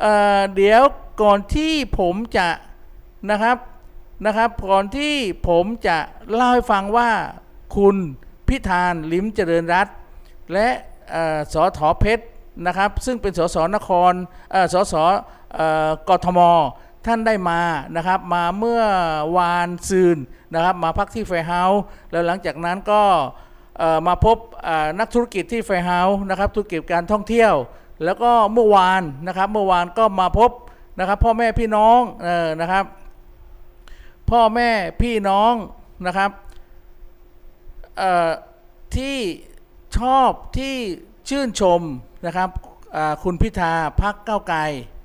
[0.00, 0.82] เเดี๋ยว
[1.22, 2.48] ก่อนที่ผมจะ
[3.30, 3.56] นะครับ
[4.26, 5.14] นะครับก่อนที่
[5.48, 5.98] ผมจะ
[6.32, 7.10] เล่าให้ฟังว่า
[7.76, 7.96] คุณ
[8.48, 9.88] พิธานลิมเจริญรัต
[10.52, 10.68] และ
[11.52, 12.24] สอถอเพชร
[12.66, 14.12] นะครับซึ่งเป็นสสนคร
[14.72, 14.94] สส
[16.08, 16.40] กทม
[17.06, 17.60] ท่านได้มา
[17.96, 18.82] นะครับมาเมื่อ
[19.36, 20.18] วานซืน
[20.54, 23.02] นะครับมาพักที่ไฟเฮาส์แล้วหลังจากนั้นก็
[24.06, 24.36] มาพบ
[24.98, 27.54] นักธุรกิจที่ไฟเฮาส์นะครับธุรกิจการท่องเที่ยว
[28.04, 30.50] แล้วก็เมื่อวานนะครับเมื่อวานก็มาพบ
[30.98, 32.84] นะครับ พ่อแม่พี่น้องเออนะครับ
[34.30, 34.70] พ่อแม่
[35.02, 35.52] พี่น้อง
[36.06, 36.30] นะครับ
[37.98, 38.30] เอ่อ
[38.96, 39.18] ที่
[39.98, 40.74] ชอบที่
[41.28, 41.80] ชื่นชม
[42.26, 42.50] นะครับ
[43.22, 44.60] คุณพิธาพักเก้าไกล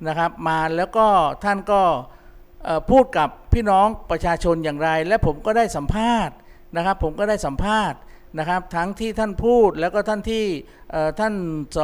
[0.06, 1.06] นะครับ มาแล้วก็
[1.44, 1.82] ท่านก็
[2.90, 6.34] พูดกับพี่น้องประชาชนอย่างไร และผมก็ได้สัมภาษณ์
[6.76, 7.98] นะครับ ผมก็ได้สัมภาษณ์
[8.38, 10.44] นะครับทั้งที่ท่านพูดแล้วก็ท่านที่
[11.20, 11.34] ท่าน
[11.76, 11.78] ส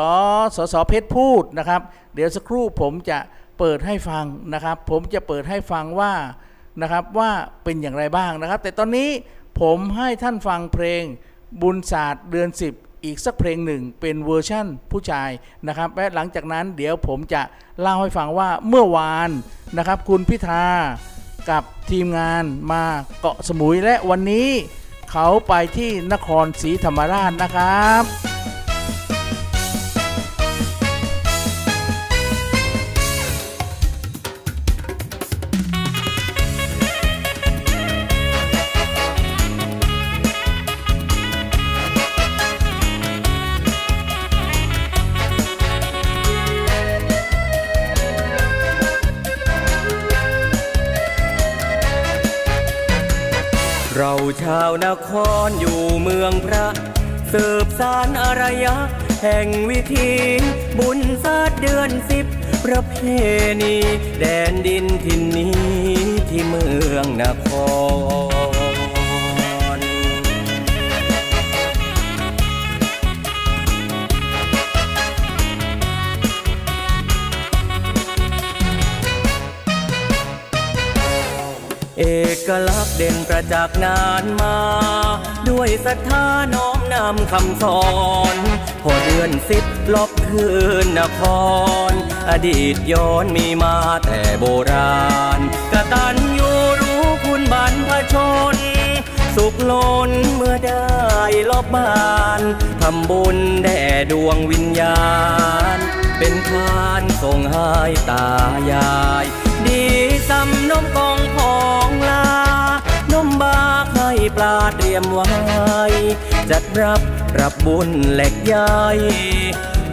[0.57, 1.81] สสเพชรพูดนะครับ
[2.14, 3.18] เดี๋ยวสักครู่ผมจะ
[3.59, 4.24] เปิดให้ฟัง
[4.55, 6.12] นะครับ ผมจะเปิดให้ฟังว่า
[6.83, 7.31] นะครับว่า
[7.64, 9.11] เป็นอย่างไรบ้างนะครับ แต่ตอนนี้
[9.61, 11.02] ผมให้ท่านฟังเพลง
[11.62, 15.31] บุญศาสตร์เดือน 10 อีกสักเพลงหนึ่งเป็นเวอร์ชั่นผู้ชาย
[15.68, 17.42] นะครับและหลังจากนั้นเดี๋ยวผมจะ
[17.81, 19.31] เล่าให้ฟังว่าเมื่อวาน
[19.78, 20.64] นะครับ คุณพิธา
[21.50, 22.83] กับทีมงานมา
[23.20, 24.48] เกาะสมุยและวันนี้
[25.12, 28.31] เขาไปที่นครศรีธรรมราชนะครับ
[53.96, 55.11] เราชาวนค
[55.46, 56.66] รอยู่เมืองพระ
[57.33, 58.76] สืบสารอารยะ
[59.22, 60.11] แห่งวิธี
[60.78, 62.26] บุญศาสตร์เดือนสิบ
[62.64, 62.94] ประเพ
[63.62, 63.76] ณี
[64.18, 65.57] แดนดินทินนี้
[66.28, 67.48] ที่เมืองนค
[68.31, 68.31] ร
[82.02, 82.10] เอ
[82.48, 84.56] กลักษณ์เด่นประจักษ์นานมา
[85.48, 87.82] ด้วยศรัทธาน้อมนำคำสอ
[88.34, 88.36] น
[88.82, 90.48] พอเดือนสิบลบคื
[90.84, 91.20] นนค
[91.90, 91.92] ร
[92.30, 95.40] อดีตย้อนมีมาแต่โบราณ
[95.72, 98.16] กตันยูรู้คุณบรรพช
[98.54, 98.56] น
[99.36, 100.92] สุขล้นเมื่อได้
[101.50, 102.40] ลบบ้าน
[102.80, 105.02] ทำบุญแด่ดวงวิญญา
[105.76, 105.78] ณ
[106.18, 107.70] เป็นทานส่งให้
[108.10, 108.28] ตา
[108.72, 108.92] ยา
[109.24, 109.26] ย
[109.68, 109.85] ดี
[110.29, 112.27] สำนมกองของลา
[113.12, 115.31] นมบากให้ปลาเตรียมไว้
[116.51, 117.01] จัดรับ
[117.40, 118.72] รับบุญเหล็กใหญ่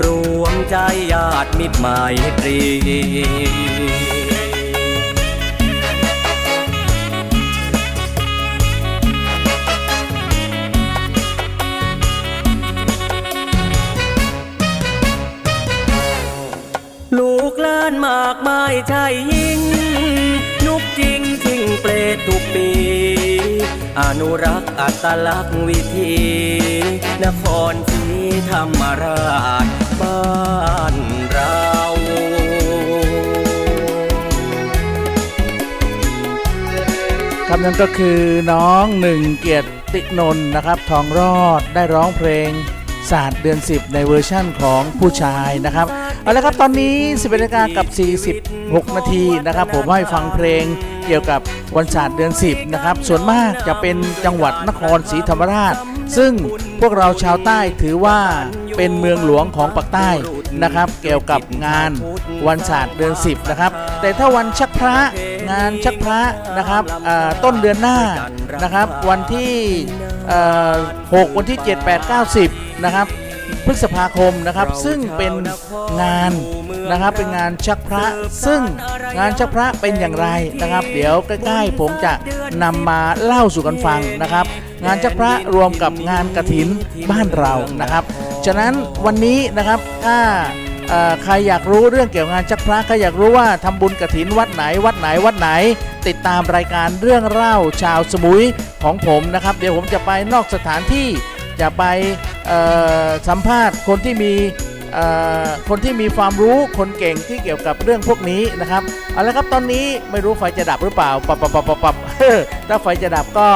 [0.04, 0.06] ร
[0.40, 0.76] วมใจ
[1.12, 1.86] ญาติมิตรหม
[2.40, 2.60] ตรี
[17.92, 19.60] กหล้านมากมายชายยิ่ง
[20.66, 22.70] นุกจริงทิ้งเปรตทุกปี
[24.00, 26.16] อนุรักษ์อัตลักษณ์วิธี
[27.24, 28.06] นครศรี
[28.50, 29.68] ธรรมราช
[30.00, 30.96] บ้าน
[31.32, 31.64] เรา
[37.48, 38.22] ครับนั่นก็คือ
[38.52, 42.52] น้องหนึ่งเกียรตินนท์นะครับ ทองรอดได้ร้องเพลง
[43.12, 45.88] ศาสตร์เดือน 10 ในเวอร์ชั่นของผู้ชายนะครับ
[46.24, 47.88] เอาละครับตอนนี้11นาฬิกากับ
[48.46, 50.64] 46 นาทีนะครับ ผมให้ฟังเพลง
[51.06, 51.42] เกี่ยวกับ
[51.76, 55.76] วันศาสตร์เดือน 10 นะครับ ส่วนมากจะเป็นจังหวัดนครศรีธรรมราช
[56.18, 56.32] ซึ่ง
[56.80, 58.20] พวกเราชาวใต้ถือว่า
[58.78, 60.10] เป็นเมืองหลวงของปักษ์ใต้
[60.64, 61.92] นะครับ เกี่ยวกับงาน
[62.48, 64.98] วันศาสตร์เดือน 10 นะครับ แต่ถ้าวันชักพระ
[65.50, 66.22] งานชักพระ
[66.58, 66.84] นะครับ
[67.44, 68.00] ต้นเดือนหน้า
[68.64, 69.54] นะครับ วันที่
[70.66, 73.08] 6 วันที่ 7 8 9 10 นะครับ
[73.66, 75.34] พฤษภาคมนะครับ ซึ่งเป็น
[76.02, 76.32] งาน
[76.92, 78.06] นะครับเป็นงานชักพระ
[78.46, 78.62] ซึ่ง
[79.18, 80.28] งานชักพระเป็นอย่างไร
[80.62, 82.14] นะครับ เดี๋ยวใกล้ๆผมจะ
[82.64, 84.46] นำมาเล่าสู่กันฟังนะครับ
[84.86, 86.68] งานชักพระรวมกับงานกระถิน
[87.12, 88.04] บ้านเรานะครับ
[88.46, 88.74] ฉะนั้น
[89.06, 90.18] วันนี้นะครับถ้า
[90.90, 95.50] เอ่อใครอยากรู้เรื่องเกี่ยวกับงานชักพระใครอยากรู้ว่าทำบุญกระถินวัดไหนวัดไหนวัดไหน
[96.08, 98.44] ติดตามรายการเรื่องเล่าชาวสมุย
[98.84, 101.08] ของผมนะครับ เดี๋ยวผมจะไปนอกสถานที่
[101.62, 102.29] จะไปเอ่อ
[103.28, 104.34] สัมภาษณ์คนที่มี
[105.70, 108.82] คนที่มีความรู้คนเก่งที่เกี่ยวกับเรื่องพวกนี้นะครับ
[109.14, 111.96] เอาละครับตอนนี้ไม่รู้ไฟจะดับหรือเปล่าปับปับปับปับปับ
[112.70, 113.50] ถ้าไฟจะดับก็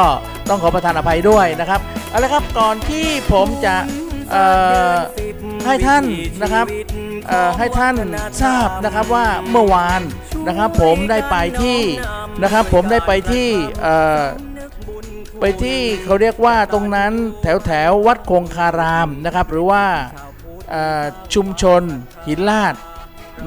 [0.50, 3.76] ต้องขอประทานอภัยด้วยนะครับเอาละครับก่อนที่ผมจะ
[5.66, 6.04] ให้ท่าน
[6.42, 6.66] นะครับ
[7.60, 7.96] ให้ท่าน
[8.42, 10.02] ทราบนะครับว่าเมื่อวาน
[10.48, 11.80] นะครับผมได้ไปที่
[12.44, 13.48] นะครับผมได้ไปที่
[15.46, 19.86] ไปที่เขาเรียกว่าตรงนั้นแถวแถววัดคงคารามนะครับ หรือว่า
[21.34, 21.82] ชุมชน
[22.28, 22.76] หินลาด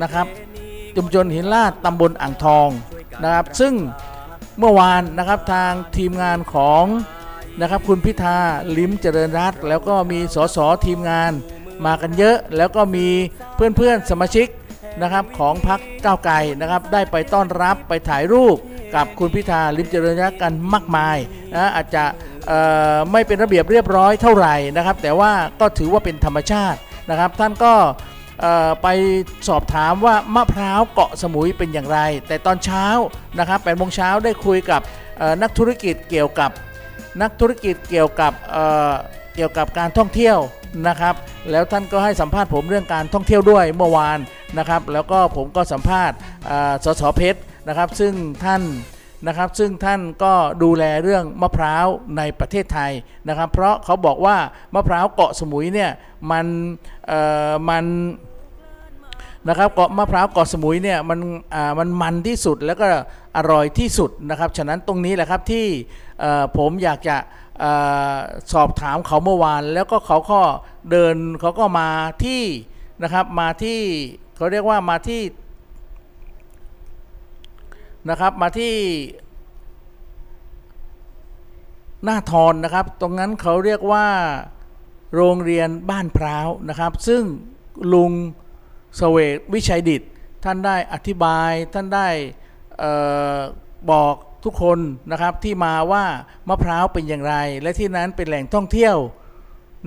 [0.03, 0.27] นะครับ
[0.97, 2.69] ชุมชนหินลาดตำบลอ่างทอง
[3.23, 3.75] นะครับ ซึ่ง
[4.59, 6.85] เมื่อวานนะครับทางทีมงานของ
[7.61, 8.39] นะครับคุณพิธา
[8.77, 11.33] ลิมเจริญรัตน์แล้วก็มีสสทีมงาน
[11.87, 13.07] มากันเยอะ แล้วก็มี
[13.55, 14.49] เพื่อนๆสมาชิก
[15.03, 18.59] นะครับของพรรคก้าวไกลนะครับ ได้ไปต้อนรับไปถ่ายรูป
[18.95, 21.17] กับคุณพิธาลิมเจริญรัตน์กันมากมาย
[21.55, 22.05] นะอาจจะ
[23.13, 26.79] ไม่เป็นระเบียบเรียบร้อยเท่าไหร่นะครับ แต่ว่าก็ถือว่าเป็นธรรมชาติ
[27.11, 27.75] นะครับ ท่านก็
[28.83, 28.89] ไป
[29.49, 32.87] สอบถามว่ามะพร้าวเกาะสมุยเป็นอย่างไร แต่ตอนเช้า
[33.39, 34.81] นะครับ8โมงเช้าได้คุยกับ
[35.43, 36.51] นักธุรกิจเกี่ยวกับ
[37.23, 40.39] นักธุรกิจเกี่ยวกับเเกี่ยวกับการท่องเที่ยว
[40.89, 41.15] นะครับ
[41.51, 44.19] แล้วท่านก็ให้สัมภาษณ์ผมเรื่องการท่องเที่ยวด้วยเมื่อวาน
[44.59, 46.17] นะครับ แล้วก็ผมก็สัมภาษณ์
[46.85, 48.63] สสเพชร นะครับซึ่งท่าน
[49.27, 52.93] นะครับซึ่งท่านก็ดูแลเรื่องมะพร้าวในประเทศไทย
[53.29, 54.37] นะครับ เพราะเขาบอกว่า
[54.75, 55.91] มะพร้าวเกาะสมุยเนี่ย
[56.31, 56.47] มัน
[57.07, 57.85] เอ่อมัน
[59.49, 61.19] นะครับเกาะมะพร้าวเกาะสมุยเนี่ยมัน
[61.55, 62.87] อ่ามันมันที่สุดแล้วก็
[63.37, 65.67] อร่อยที่สุดนะครับฉะนั้นตรงนี้แหละครับที่
[66.21, 67.17] เอ่อผมอยากจะ
[67.61, 67.65] เอ
[68.15, 68.17] อ
[68.53, 70.41] สอบถามเขาเมื่อวาน แล้วก็เขาก็
[70.91, 71.89] เดินเขาก็มา
[72.25, 72.43] ที่
[73.03, 73.81] นะครับมาที่
[74.37, 75.21] เขาเรียกว่ามาที่
[78.11, 78.75] นะครับมาที่
[82.05, 84.07] หน้าทอนนะครับ ตรงนั้นเขาเรียกว่า
[85.15, 87.23] โรงเรียนบ้านพร้าวนะครับ ซึ่ง
[87.93, 88.13] ลุง
[88.97, 90.03] เสวกวิชัยดิต
[90.45, 92.09] ท่านได้อธิบายท่านได้
[93.91, 94.15] บอก
[94.45, 94.79] ทุกคน
[95.11, 96.05] นะครับที่มาว่า
[96.49, 98.97] มะพร้าวเป็นอย่างไร และที่นั้นเป็นแหล่งท่องเที่ยว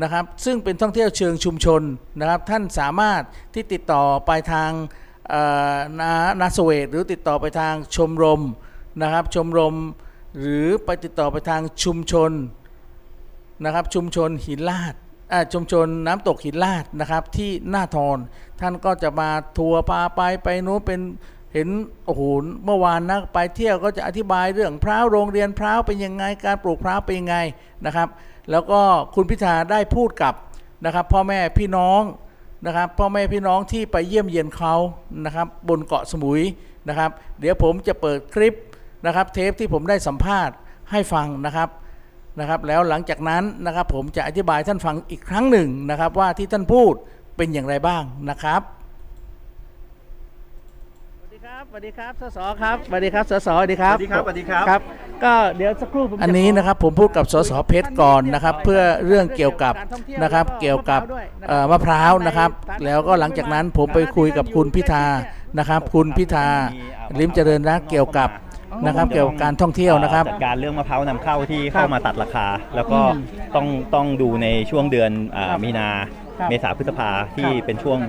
[0.01, 1.81] นะครับ ซึ่งเป็นท่องเที่ยวเชิงชุมชน
[2.19, 3.21] นะครับ ท่านสามารถ
[3.53, 4.71] ที่ติดต่อไปทาง
[5.99, 8.41] นานาสเวตหรือติดต่อไปทางชมรม
[9.01, 9.75] นะครับ ชมรม
[10.39, 12.31] หรือไปติดต่อไปทางชุมชน
[13.63, 14.95] นะครับ ชุมชนหินลาด
[15.53, 18.17] ชุมชนน้ำตกหินลาดนะครับ ที่หน้าทอน
[18.59, 21.01] ท่านก็จะมาทัวร์พาไปไปนู้นเป็น
[21.53, 21.69] เห็น
[22.05, 22.21] โอ้โห
[22.65, 27.37] เมื่อวานนะไปเที่ยวก็จะอธิบายเรื่องพร้าวโรงเรียนพร้าวเป็นยังไงการปลูกพร้าวเป็นยังไง
[27.85, 28.09] นะครับ
[28.51, 28.81] แล้วก็
[29.15, 30.33] คุณพิธาได้พูดกับ
[30.85, 32.01] นะครับ พ่อแม่พี่น้อง
[32.65, 34.75] นะครับพ่อแม่พี่น้องที่ไปเยี่ยมเยียนเขา
[35.25, 36.41] นะครับบนเกาะสมุย
[36.89, 38.53] นะครับ เดี๋ยวผมจะเปิดคลิป
[39.05, 40.55] นะครับ เทปที่ผมได้สัมภาษณ์
[40.91, 41.69] ให้ฟังนะครับ
[42.39, 46.93] นะครับ แล้วหลังจากนั้นนะครับผมจะอธิบายท่านฟังอีกครั้งหนึ่งนะครับ ว่าที่ท่านพูด
[47.37, 48.61] เป็นอย่างไรบ้างนะครับ
[51.59, 54.81] ครับสวัสดีครับสสครับสวัสดีครับสสสวัสดีครับสวัสดีครับสวัสดีครับครับ
[55.23, 59.73] ก็เดี๋ยวสักครู่ผมอันนี้นะครับผมพูดกับสสเพชรก่อนนะครับ เพื่อเรื่องเกี่ยวกับ
[60.23, 61.01] นะครับเกี่ยวกับ
[61.47, 62.49] เอ่อมะพร้าวนะครับ
[62.85, 65.05] แล้วก็หลังจากนั้นผมไปคุยกับคุณพิธา
[65.59, 66.47] นะครับ คุณพิธา
[67.19, 68.29] ลิมเจริญรักเกี่ยวกับ
[68.85, 72.99] นะครับเกี่ยวกับการท่องเที่ยวนะครับจัดการเรื่องมะพร้าวนำเข้าที่เข้ามาตัดราคา แล้วก็
[73.55, 77.99] ต้องต้องดูในช่วงเดือนอ่ามีนาครับ เมษาพฤษภาที่เป็นช่วง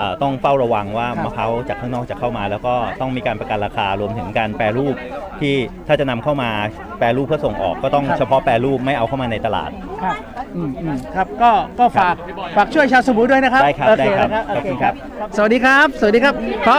[0.00, 4.94] อ่าต้องเฝ้าระวังว่าครับมะพร้าวจากข้างนอกจะเข้ามา แล้วก็ต้องมีการประกันราคารวมถึงการแปรรูป
[5.40, 5.54] ที่
[5.88, 6.50] ถ้าจะนำเข้ามา
[6.98, 9.70] แปรรูปเพื่อส่งออกก็ต้องครับเฉพาะแปรรูปไม่เอาเข้ามาในตลาด
[10.02, 10.16] ครับ
[10.56, 12.14] อืมอืมครับก็ก็ฝาก
[12.56, 14.94] ฝากช่วยชาวสมุยด้วยนะครับได้ครับโอได้เคครับนะขอบคุณครับ
[15.36, 16.34] สวัสดีครับ สวัสดีครับ
[16.66, 16.76] ขอ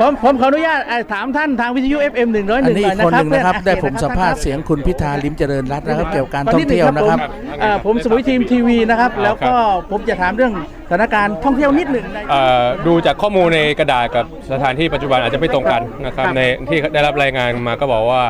[0.00, 9.54] ผมผมขออนุญาตเอ่อถามท่านทางวิทยุ FM 1 0 1หน่อยอันนี้อีกคนหนึ่งนะครับเพื่อได้ผมสัมภาษณ์เสียงคุณพิธาลิมเจริญรัตน์นะครับ เกี่ยวกับการท่องเที่ยวนะครับตอผมเอ่อผมสมุยทีมทีวีนะครับ แล้วก็
[9.90, 10.52] ผมจะถามเรื่อง
[10.88, 18.22] สถานการณ์ท่องเที่ยวนิดหนึ่งในเอ่อดูจากข้อมูลในกระดาษกับสถานที่ปัจจุบันอาจจะไม่ตรงกันนะครับครับในที่ได้รับรายงานมาก็บอกว่า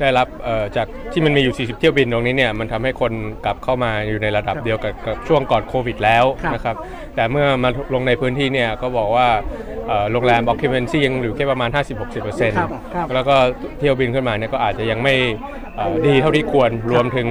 [0.00, 3.12] ได้รับเอ่อจากที่มันมีอยู่ 40 เที่ยวบินตรงนี้เนี่ยมันทำให้คน
[3.44, 6.76] กลับเข้ามาอยู่ในระดับเดียวกับกับช่วงก่อนโควิดแล้วครับนะครับ
[7.14, 9.28] แต่เมื่อมาลงในพื้นที่เนี่ยก็บอกว่า
[9.88, 11.70] เอ่อโรงแรม occupancy ยังอยู่แค่ประมาณ
[12.14, 13.36] 50-60%ครับครับแล้วก็
[13.78, 15.14] เที่ยวบินขึ้นมาเนี่ยก็อาจจะยังไม่
[15.76, 17.28] เอ่อดีเท่าที่ควรรวมถึง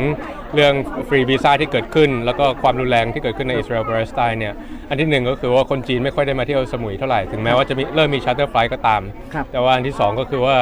[0.55, 0.73] เรื่อง
[1.07, 4.53] ฟรีวีซ่าที่เกิดขึ้น แล้วก็ความรุนแรงที่เกิดขึ้นในอิสราเอลปาเลสไตน์เนี่ย
[4.93, 9.01] อันที่หนึ่งก็คือว่าคนจีนไม่ค่อยได้มาเที่ยวสมุยเท่าไหร่ ถึงแม้ว่าจะมีเริ่มมี charter flight ก็ตาม
[9.33, 10.55] ครับแต่ว่าอันที่สองก็คือว่า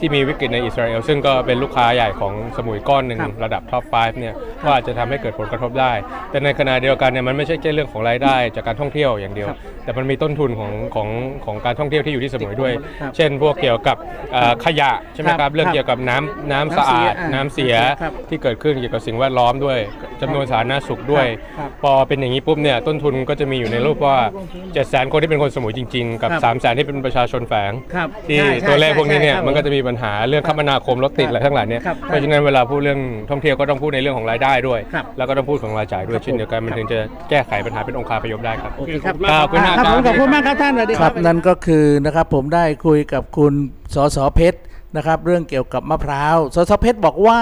[0.00, 4.34] ที่มีวิกฤตในอิสราเอลซึ่งก็เป็นลูกค้าใหญ่ของสมุยก้อนหนึ่งครับระดับ top 5 เนี่ย
[4.64, 5.92] ก็อาจจะทำให้เกิดผลกระทบได้
[6.30, 11.08] แต่ในขณะเดียวกันเนี่ยมันไม่ใช่แค่เรื่องของรายได้จากการท่องเที่ยวอย่างเดียว ครับแต่มันมีต้นทุนของของ
[11.44, 13.96] ของการท่องเที่ยวที่อยู่ที่สมุยด้วย ครับเช่น พวกเกี่ยวกับ
[14.32, 19.78] เอ่อขยะใช่ไหมคครัรับบเรื่องครับเกี่ยวกับน้ำน้ำสะอาดน้ำเสียน้ำเสียครับที่เกิดขึ้นเกี่ยวกับสิ่งแวดล้อมด้วย
[20.20, 21.26] จำนวนสาธารณสุขด้วย
[21.58, 24.16] ครับพอเป็นอย่างนี้ปุ๊บเนี่ยต้นทุนก็จะมีอยู่ในรูปว่า
[24.52, 33.00] 7 0 0 0 0คนที่เป็นคนสมุยจริง ๆ กับครับ3 0 0 0 0 0ที่เป็นประชาชนแฝง ครับที่ใช่ใช่ตัวเลขพวกนี้เนี่ยใช่มันก็จะมีปัญหาเรื่องคมนาคมรถติดอะไรทั้งหลายเนี่ยครับเพราะฉะนั้นเวลาพูดเรื่อง
[33.30, 36.98] ท่องเที่ยวก็ต้องพูดในเรื่องของรายได้ด้วย ครับแล้วก็ต้องพูดของรายจ่ายด้วยเช่นเดียวกันมันถึงจะ
[37.30, 43.52] แก้ไขปัญหาเป็นองค์คาพยพได้ครับ โอเคครับขอบคุณมากครับครับผมขอบคุณมากครับท่านสวัสดีครับนั่นก็คือนะครับผมได้คุยกับคุณ
[43.94, 44.58] สสเพชร
[44.96, 47.40] นะครับเรื่องเกี่ยวกับมะพร้าวสสเพชรบอกว่า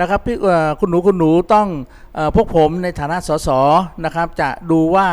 [0.00, 0.36] นะครับพี่
[0.80, 1.68] คุณหนูคุณหนูต้อง
[2.16, 3.48] อพวกผมในฐานะสส
[4.04, 5.08] นะครับจะดูว่า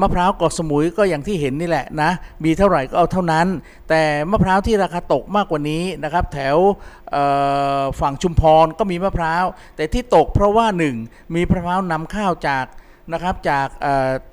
[0.00, 2.10] มะพร้าวเกาะสมุยก็อย่างที่เห็นนี่แหละนะ
[2.44, 3.46] มีเท่าไหร่ก็เอาเท่านั้น
[3.88, 6.56] แต่มะพร้าวที่ราคาตกมากกว่านี้นะครับแถว
[8.00, 9.44] ฝั่งชุมพรก็มีมะพร้าว
[9.76, 10.96] แต่ที่ตกเพราะว่าหนึ่ง
[11.34, 12.64] มีมะพร้าวนำเข้าวจาก
[13.12, 13.66] นะครับจาก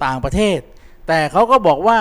[0.05, 0.59] ต่างประเทศ
[1.07, 1.99] แต่เขาก็บอกว่า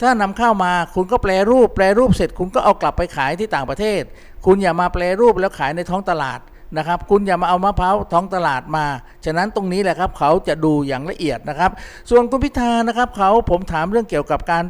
[0.00, 4.02] ถ้านำเข้ามาคุณก็แปลรูป แปลรูปเสร็จ คุณก็เอากลับไปขายที่ต่างประเทศ
[4.46, 6.40] คุณอย่ามาแปลรูปแล้วขายในท้องตลาด
[6.78, 8.84] นะครับ คุณอย่ามาเอามะพร้าวท้องตลาดมา
[9.24, 11.70] ฉะนั้นตรงนี้แหละครับ เขาจะดูอย่างละเอียดนะครับ
[12.10, 14.64] ส่วนคุณพิธานะครับเขาผมถามเรื่องเกี่ยวกับการ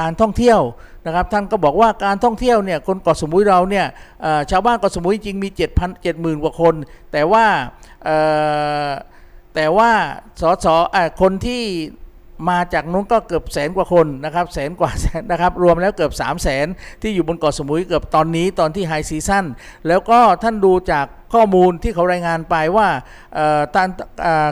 [0.00, 0.60] การท่องเที่ยว
[1.06, 3.86] นะครับ ท่านก็บอกว่าการท่องเที่ยวเนี่ยคนเกาะสมุยเราเนี่ย
[4.50, 5.48] ชาวบ้านเกาะสมุยจริงมี
[5.80, 6.74] 7,000 70,000กว่าคน
[7.12, 7.44] แต่ว่า
[9.54, 9.90] แต่ว่า
[10.40, 10.66] สส
[11.20, 11.62] คนที่
[12.48, 16.66] มาจากนู้นก็เกือบแสนกว่าคนนะครับแสนกว่าแสนนะครับรวมแล้วเกือบ3 0 0แสน
[17.02, 19.44] ที่อยู่บนเกาะสมุยเกือบตอนนี้ตอนที่ไฮซีซั่น
[19.88, 22.88] แล้วก็ท่านดูจาก ข้อมูลที่เขารายงานไปว่า
[23.34, 23.88] เอ่อตัน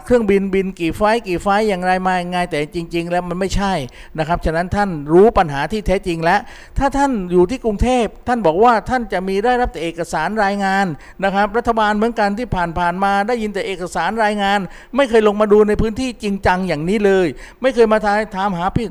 [0.04, 3.72] เครื่องบินบินกี่ไฟล์กี่ไฟล์อย่างไรมายังไงแต่จริง ๆ แล้วมันไม่ใช่
[4.18, 6.40] นะครับฉะนั้นท่านรู้ปัญหาที่แท้จริงแล้ว
[6.78, 10.86] ถ้าท่านอยู่ที่กรุงเทพท่านบอกว่าท่านจะมีได้รับแต่เอกสารรายงาน
[11.24, 14.58] นะครับรัฐบาลเหมือนกันที่ผ่านผ่านๆมาได้ยินแต่เอกสารรายงาน
[14.96, 17.26] ไม่เคยลงมาดูในพื้นที่จริงจังอย่างนี้เลย
[17.62, 17.98] ไม่เคยมา
[18.36, 18.88] ถามหาพี่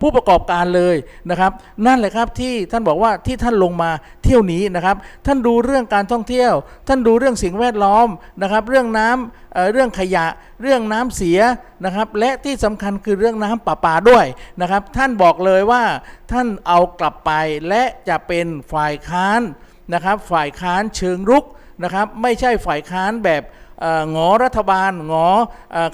[0.00, 0.96] ผู้ประกอบการเลย
[1.30, 1.52] นะครับ
[1.86, 3.90] นั่นแหละครับที่ท่านบอกว่าที่ท่านลงมา
[4.24, 4.96] เที่ยวนี้นะครับ
[5.26, 6.52] ท่านดูเรื่องการท่องเที่ยว
[6.88, 8.08] ท่านดูเรื่องสิ่งแวดล้อม
[8.42, 10.26] นะครับ เรื่องน้ำเเรื่องขยะ
[10.62, 11.40] เรื่องน้ำเสีย
[11.84, 14.26] นะครับ และที่สำคัญคือเรื่องน้ำประปาด้วย
[14.60, 15.82] นะครับ ท่านบอกเลยว่า
[16.32, 17.32] ท่านเอากลับไป
[17.68, 19.40] และจะเป็นฝ่ายค้าน
[19.94, 21.44] นะครับ ฝ่ายค้านเชิงรุก
[21.82, 23.42] นะครับ ไม่ใช่ฝ่ายค้านแบบ
[24.14, 25.28] งอรัฐบาลงอ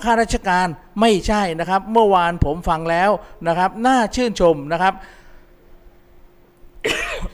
[0.02, 0.66] ข้าราชการ
[1.00, 3.10] ไม่ใช่นะครับ เมื่อวานผมฟังแล้ว
[3.48, 4.94] นะครับน่าชื่นชมนะครับ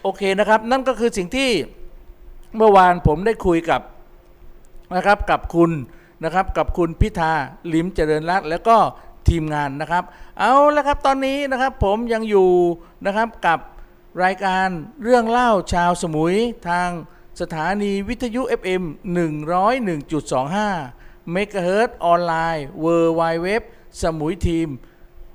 [0.03, 1.51] โอเคนะครับ นั่นก็คือสิ่งที่
[2.57, 3.81] เมื่อวานผมได้คุยกับ
[4.97, 5.71] นะครับกับคุณ
[6.25, 7.33] นะครับกับคุณพิธา
[7.73, 8.77] ลิมเจริญรัตน์แล้วก็
[9.29, 10.05] ทีมงานนะครับ
[10.39, 12.51] เอาละครับตอนนี้นะครับผมยังอยู่
[13.07, 13.59] นะครับกับ
[14.25, 14.69] รายการ
[15.03, 16.35] เรื่องเล่าชาวสมุย
[16.69, 16.89] ทาง
[17.43, 18.82] สถานีวิทยุ FM
[19.66, 22.87] 101.25เมกะเฮิรตออนไลน์ w
[23.20, 23.49] w w
[24.03, 24.68] สมุยทีม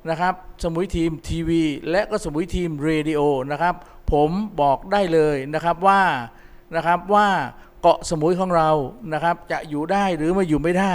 [0.10, 0.34] นะครับ
[0.64, 3.22] สมุยทีมทีวีและก็สมุยทีมเรดิโอ
[3.52, 3.76] นะครับ
[4.12, 4.30] ผม
[4.62, 6.02] บอกได้เลยนะครับว่า
[6.76, 7.28] นะครับว่า
[7.82, 8.70] เกาะสมุยของเรา
[9.14, 10.94] นะครับ จะอยู่ได้หรือไม่อยู่ไม่ได้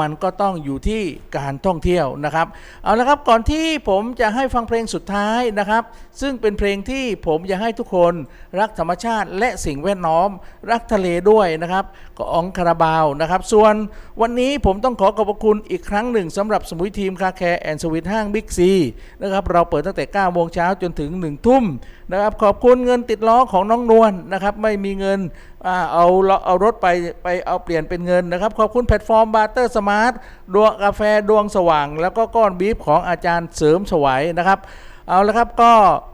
[0.00, 1.02] มันก็ต้องอยู่ที่
[1.36, 2.46] การท่องเที่ยวนะครับ
[2.84, 5.82] เอาละครับก่อนที่ผมจะให้ฟังเพลงสุดท้ายนะครับ
[6.20, 8.14] ซึ่งเป็นเพลงที่ผมอยากให้ทุกคน
[8.60, 10.30] รักธรรมชาติและสิ่งแวดล้อม
[10.70, 11.84] รักทะเลด้วยนะครับ
[12.18, 13.74] ของคาราบาวนะครับ ส่วน
[14.20, 18.72] วันนี้ผมต้องขอขอบคุณอีกครั้งหนึ่งสำหรับสมุยทีม Car Care and สวิตห้างบิ๊กซี
[19.22, 21.64] นะครับเราเปิดตั้งแต่9โมงเช้าจนถึง1ทุ่ม
[22.12, 25.20] นะครับขอบคุณเงินติดล้อของน้องนวลนะครับไม่มีเงิน
[25.64, 26.06] เอา
[26.44, 26.88] เอารถไป
[27.22, 30.12] ไปเอาเปลี่ยนเป็นเงินนะครับ ขอบคุณแพลตฟอร์ม Barter Smart
[30.54, 34.58] ดวงกาแฟดวงสว่าง แล้วก็ก้อนบีฟของอาจารย์เสริมสวัยนะครับ
[35.08, 35.72] เอาละครับก็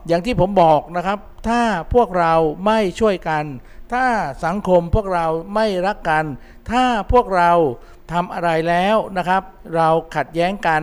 [0.08, 1.60] อย่างที่ผมบอกนะครับ ถ้า
[1.94, 2.34] พวกเรา
[2.66, 3.44] ไม่ช่วยกัน
[3.92, 4.04] ถ้า
[4.44, 6.24] สังคมพวกเราไม่รักกัน
[6.70, 7.52] ถ้าพวกเรา
[8.12, 9.42] ทำอะไรแล้วนะครับ
[9.76, 10.82] เราขัดแย้งกัน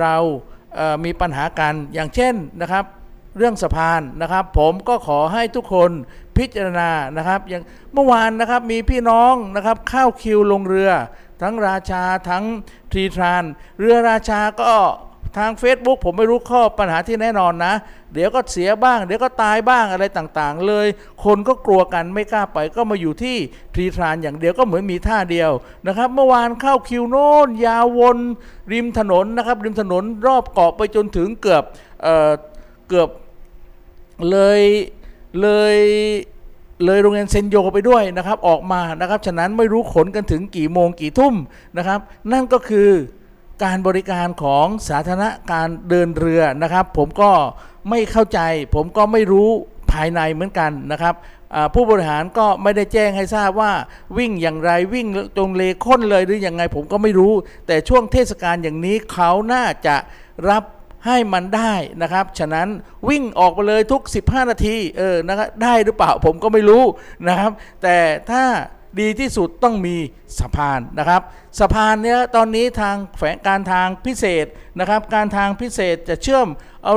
[0.00, 0.14] เรา
[1.04, 2.84] มีปัญหากันอย่างเช่นนะครับ
[3.36, 5.90] เรื่องสะพานนะครับ ผมก็ขอให้ทุกคน
[6.38, 7.62] พิจารณานะครับอย่าง
[7.94, 10.90] เมื่อวานนะครับมีพี่น้องนะครับเข้าคิวลงเรือ
[11.42, 12.44] ทั้งราชาทั้ง
[12.92, 13.44] ทรีทราน
[13.78, 14.72] เรือราชาก็
[15.38, 17.74] ทาง Facebook ผมไม่รู้ข้อปัญหาที่แน่นอนนะ
[18.14, 20.86] เดี๋ยวก็เสียบ้าง เดี๋ยวก็ตายบ้างอะไรต่างๆ เลย
[21.24, 23.36] คนก็กลัวกันไม่กล้าไปก็มาอยู่ที่
[23.74, 25.50] ทรีทรานอย่างเดียวก็เหมือนมีท่าเดียว
[25.86, 28.18] นะครับ เมื่อวานเข้าคิวโน่นยาววน
[28.72, 31.64] ริมถนนนะครับ ริมถนนรอบเกาะไปจนถึงเกือบ
[32.02, 32.30] เออ
[32.88, 33.08] เกือบ
[34.30, 34.60] เลย
[35.40, 35.76] เลย
[36.84, 41.34] เลยโรงเรียนเซนโยไปด้วยนะครับ ออกมานะครับ ฉะนั้นไม่รู้ขนกันถึงกี่โมงกี่ทุ่ม
[41.76, 42.00] นะครับ
[42.32, 42.90] นั่นก็คือ
[43.64, 47.30] การบริการของสาธารณะการเดินเรือนะครับ ผมก็
[47.90, 48.40] ไม่เข้าใจ
[48.74, 49.48] ผมก็ไม่รู้
[49.92, 51.14] ภายในเหมือนกันนะครับ
[51.74, 53.72] ผู้บริหารก็ไม่ได้แจ้งให้ทราบว่า
[54.18, 55.06] วิ่งอย่างไรวิ่ง
[55.36, 57.32] ตรงเลค้นเลยหรือยังไงผมก็ไม่รู้
[57.66, 59.96] แต่ช่วงเทศกาลอย่างนี้เขาน่าจะ
[60.50, 60.64] รับ
[61.06, 62.68] ให้มันได้นะครับ ฉะนั้น
[63.08, 66.84] วิ่งออกไปเลยทุก 15 นาทีเออนะครับได้หรือเปล่าผมก็ไม่รู้
[67.28, 67.50] นะครับ
[67.82, 67.96] แต่
[68.30, 68.44] ถ้า
[69.00, 69.96] ดีที่สุดต้องมี
[70.38, 71.22] สะพานนะครับ
[71.58, 74.46] สะพานเนี้ยตอนนี้ทางแฝงการทางพิเศษ
[74.78, 76.46] นะครับ การทางพิเศษจะเชื่อม
[76.84, 76.94] เอา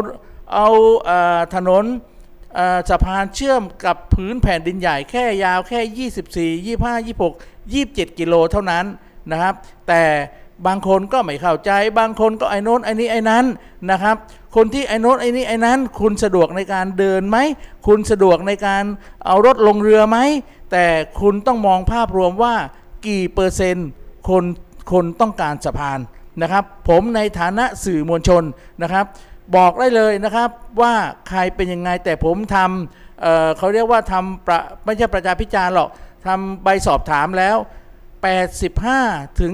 [0.55, 0.69] เอา
[1.05, 1.85] เออถนน
[2.89, 5.79] สะพานเชื่อมกับพื้นแผ่นดินใหญ่แค่ยาวแค่
[6.67, 8.85] 24 25 26 27 กิโลเท่านั้น
[9.31, 9.53] นะครับ
[9.87, 10.03] แต่
[10.67, 13.45] บางคนก็ไม่เข้าใจ บางคนก็ไอ้โน้นไอ้นี้ไอ้นั้น
[13.91, 14.15] นะครับ
[14.55, 17.37] คนที่ไอ้โน้นไอ้นี้ไอ้นั้น คุณสะดวกในการเดินไหม
[17.87, 18.83] คุณสะดวกในการ
[19.25, 20.17] เอารถลงเรือไหม
[20.71, 20.85] แต่
[21.21, 22.55] คุณต้องมองภาพรวมว่า
[23.07, 23.87] กี่เปอร์เซ็นต์
[24.29, 24.43] คน
[24.91, 25.99] คนต้องการสะพาน
[26.41, 28.43] นะครับ ผมในฐานะสื่อมวลชน
[28.81, 29.05] นะครับ
[29.55, 30.49] บอกได้เลยนะครับ
[30.81, 30.93] ว่า
[31.29, 35.89] ใครเป็นยังไงแต่ผมทำเเขาเรียกว่าทำไม่ใช่ประชาพิจารณ์หรอก
[36.27, 37.57] ทำใบสอบถามแล้ว
[38.29, 39.51] 85ถึง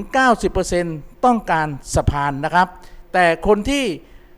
[0.62, 2.68] 90%ต้องการสะพานนะครับ
[3.14, 3.86] แต่คนที่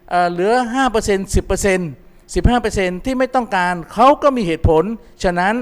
[0.10, 0.54] เอ่อเหลือ
[0.96, 4.84] 5% 10% 15%ที่ไม่ต้องการเขาก็มีเหตุผล
[5.24, 5.56] ฉะนั้น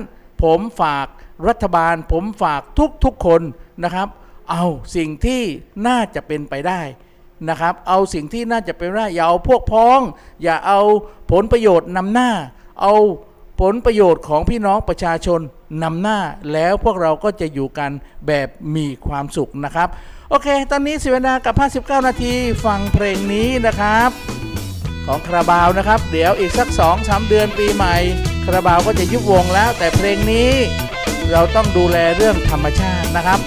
[0.43, 1.07] ผมฝาก
[1.47, 2.61] รัฐบาล ผมฝาก
[3.03, 3.41] ทุกๆคน
[3.83, 4.07] นะครับ
[4.51, 4.65] เอา
[4.95, 5.41] สิ่งที่
[5.87, 6.81] น่าจะเป็นไปได้
[7.49, 9.99] นะครับ เอาสิ่งที่น่าจะเป็นไปได้อย่าเอาพวกพ้อง
[10.43, 10.81] อย่าเอา
[11.31, 12.31] ผลประโยชน์นำหน้า
[12.81, 12.93] เอา
[13.59, 15.39] ผลประโยชน์ของพี่น้องประชาชน
[15.83, 16.19] นำหน้า
[16.53, 17.91] แล้วพวกเราก็จะอยู่กัน
[18.27, 19.87] แบบมีความสุขนะครับ
[20.29, 21.55] โอเค ตอนนี้สิเวลากับ
[21.97, 22.33] 59 นาที
[22.65, 24.09] ฟังเพลงนี้นะครับ
[25.05, 27.95] ของคาราบาวนะครับ เดี๋ยวอีกสัก 2 3 เดือนปีใหม่
[28.45, 30.51] คาราบาวก็จะยุบวงแล้ว แต่เพลงนี้
[31.31, 33.39] เราต้องดูแลเรื่องธรรมชาตินะครับ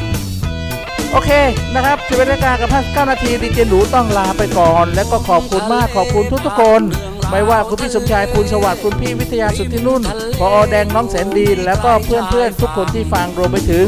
[1.13, 1.31] โอเค
[1.75, 6.83] นะครับสิบเวลากับ59นาทีดีเจหนูต้องลาไปก่อน แล้วก็ขอบคุณมากขอบคุณทุกๆคน
[7.31, 10.03] ไม่ว่าคุณพี่สมชายคุณสวัสดิ์คุณพี่วิทยาสุทธินุ่น
[10.41, 13.87] พอแดงน้องแสนดีแล้วก็เพื่อนๆทุกคนที่ฟังรวมไปถึง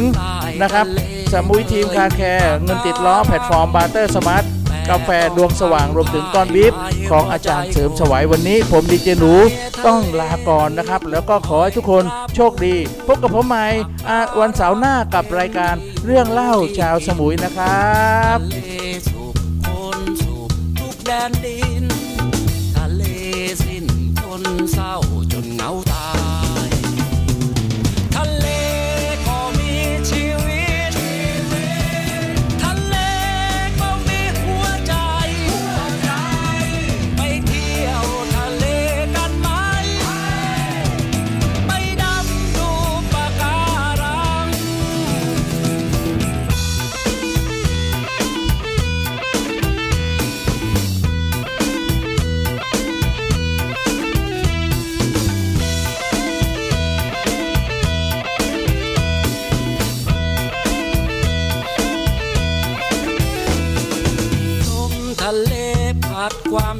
[0.62, 0.86] นะครับ
[1.32, 4.44] สมุยทีม Car Care เงินติดล้อแพลตฟอร์ม Barter Smart
[4.90, 6.74] กาแฟดวงสว่างรวมถึงก้อนบิฟ
[7.10, 9.34] ของอาจารย์เสริมสวัยวันนี้ ผมดีเจหนู
[9.86, 12.74] ต้องลาก่อนนะครับ แล้วก็ขอให้ทุกคนโชคดี
[13.06, 13.66] พบกับผมใหม่
[14.40, 15.74] วันเสาร์หน้ากับรายการ
[16.06, 18.38] เรื่องเล่าชาวสมุยนะครับ
[24.42, 25.12] นค
[25.44, 26.01] นเศ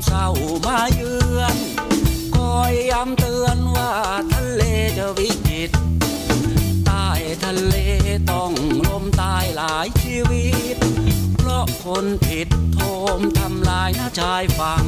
[0.07, 0.29] เศร้า
[0.67, 1.57] มาเยือน
[2.35, 3.93] คอยย้ำเตือนว่า
[4.33, 4.63] ทะเล
[4.99, 5.71] จะวิกฤต
[6.87, 7.09] ใต้
[7.45, 7.77] ทะเล
[8.31, 8.53] ต้อง
[8.87, 10.77] ลมตายหลายชีวิต
[11.37, 12.79] เพราะคนผิดโท
[13.19, 14.85] มทำลายหน้าชายฝั่ง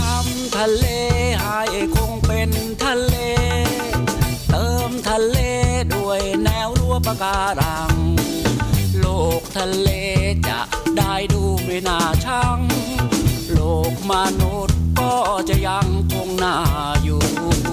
[0.00, 0.86] ทำทะเล
[1.42, 1.62] ให้
[1.96, 2.50] คงเป็น
[2.84, 3.16] ทะเล
[4.50, 5.38] เติมทะเล
[5.94, 7.94] ด้วยแนวรั้วปะการัง
[8.98, 9.06] โล
[9.40, 9.90] กทะเล
[10.48, 10.60] จะ
[10.98, 12.58] ได้ดูไม่น่าชัง
[13.92, 15.12] กมนุษย์ก็
[15.48, 16.54] จะยังคงน่า
[17.02, 17.67] อยู่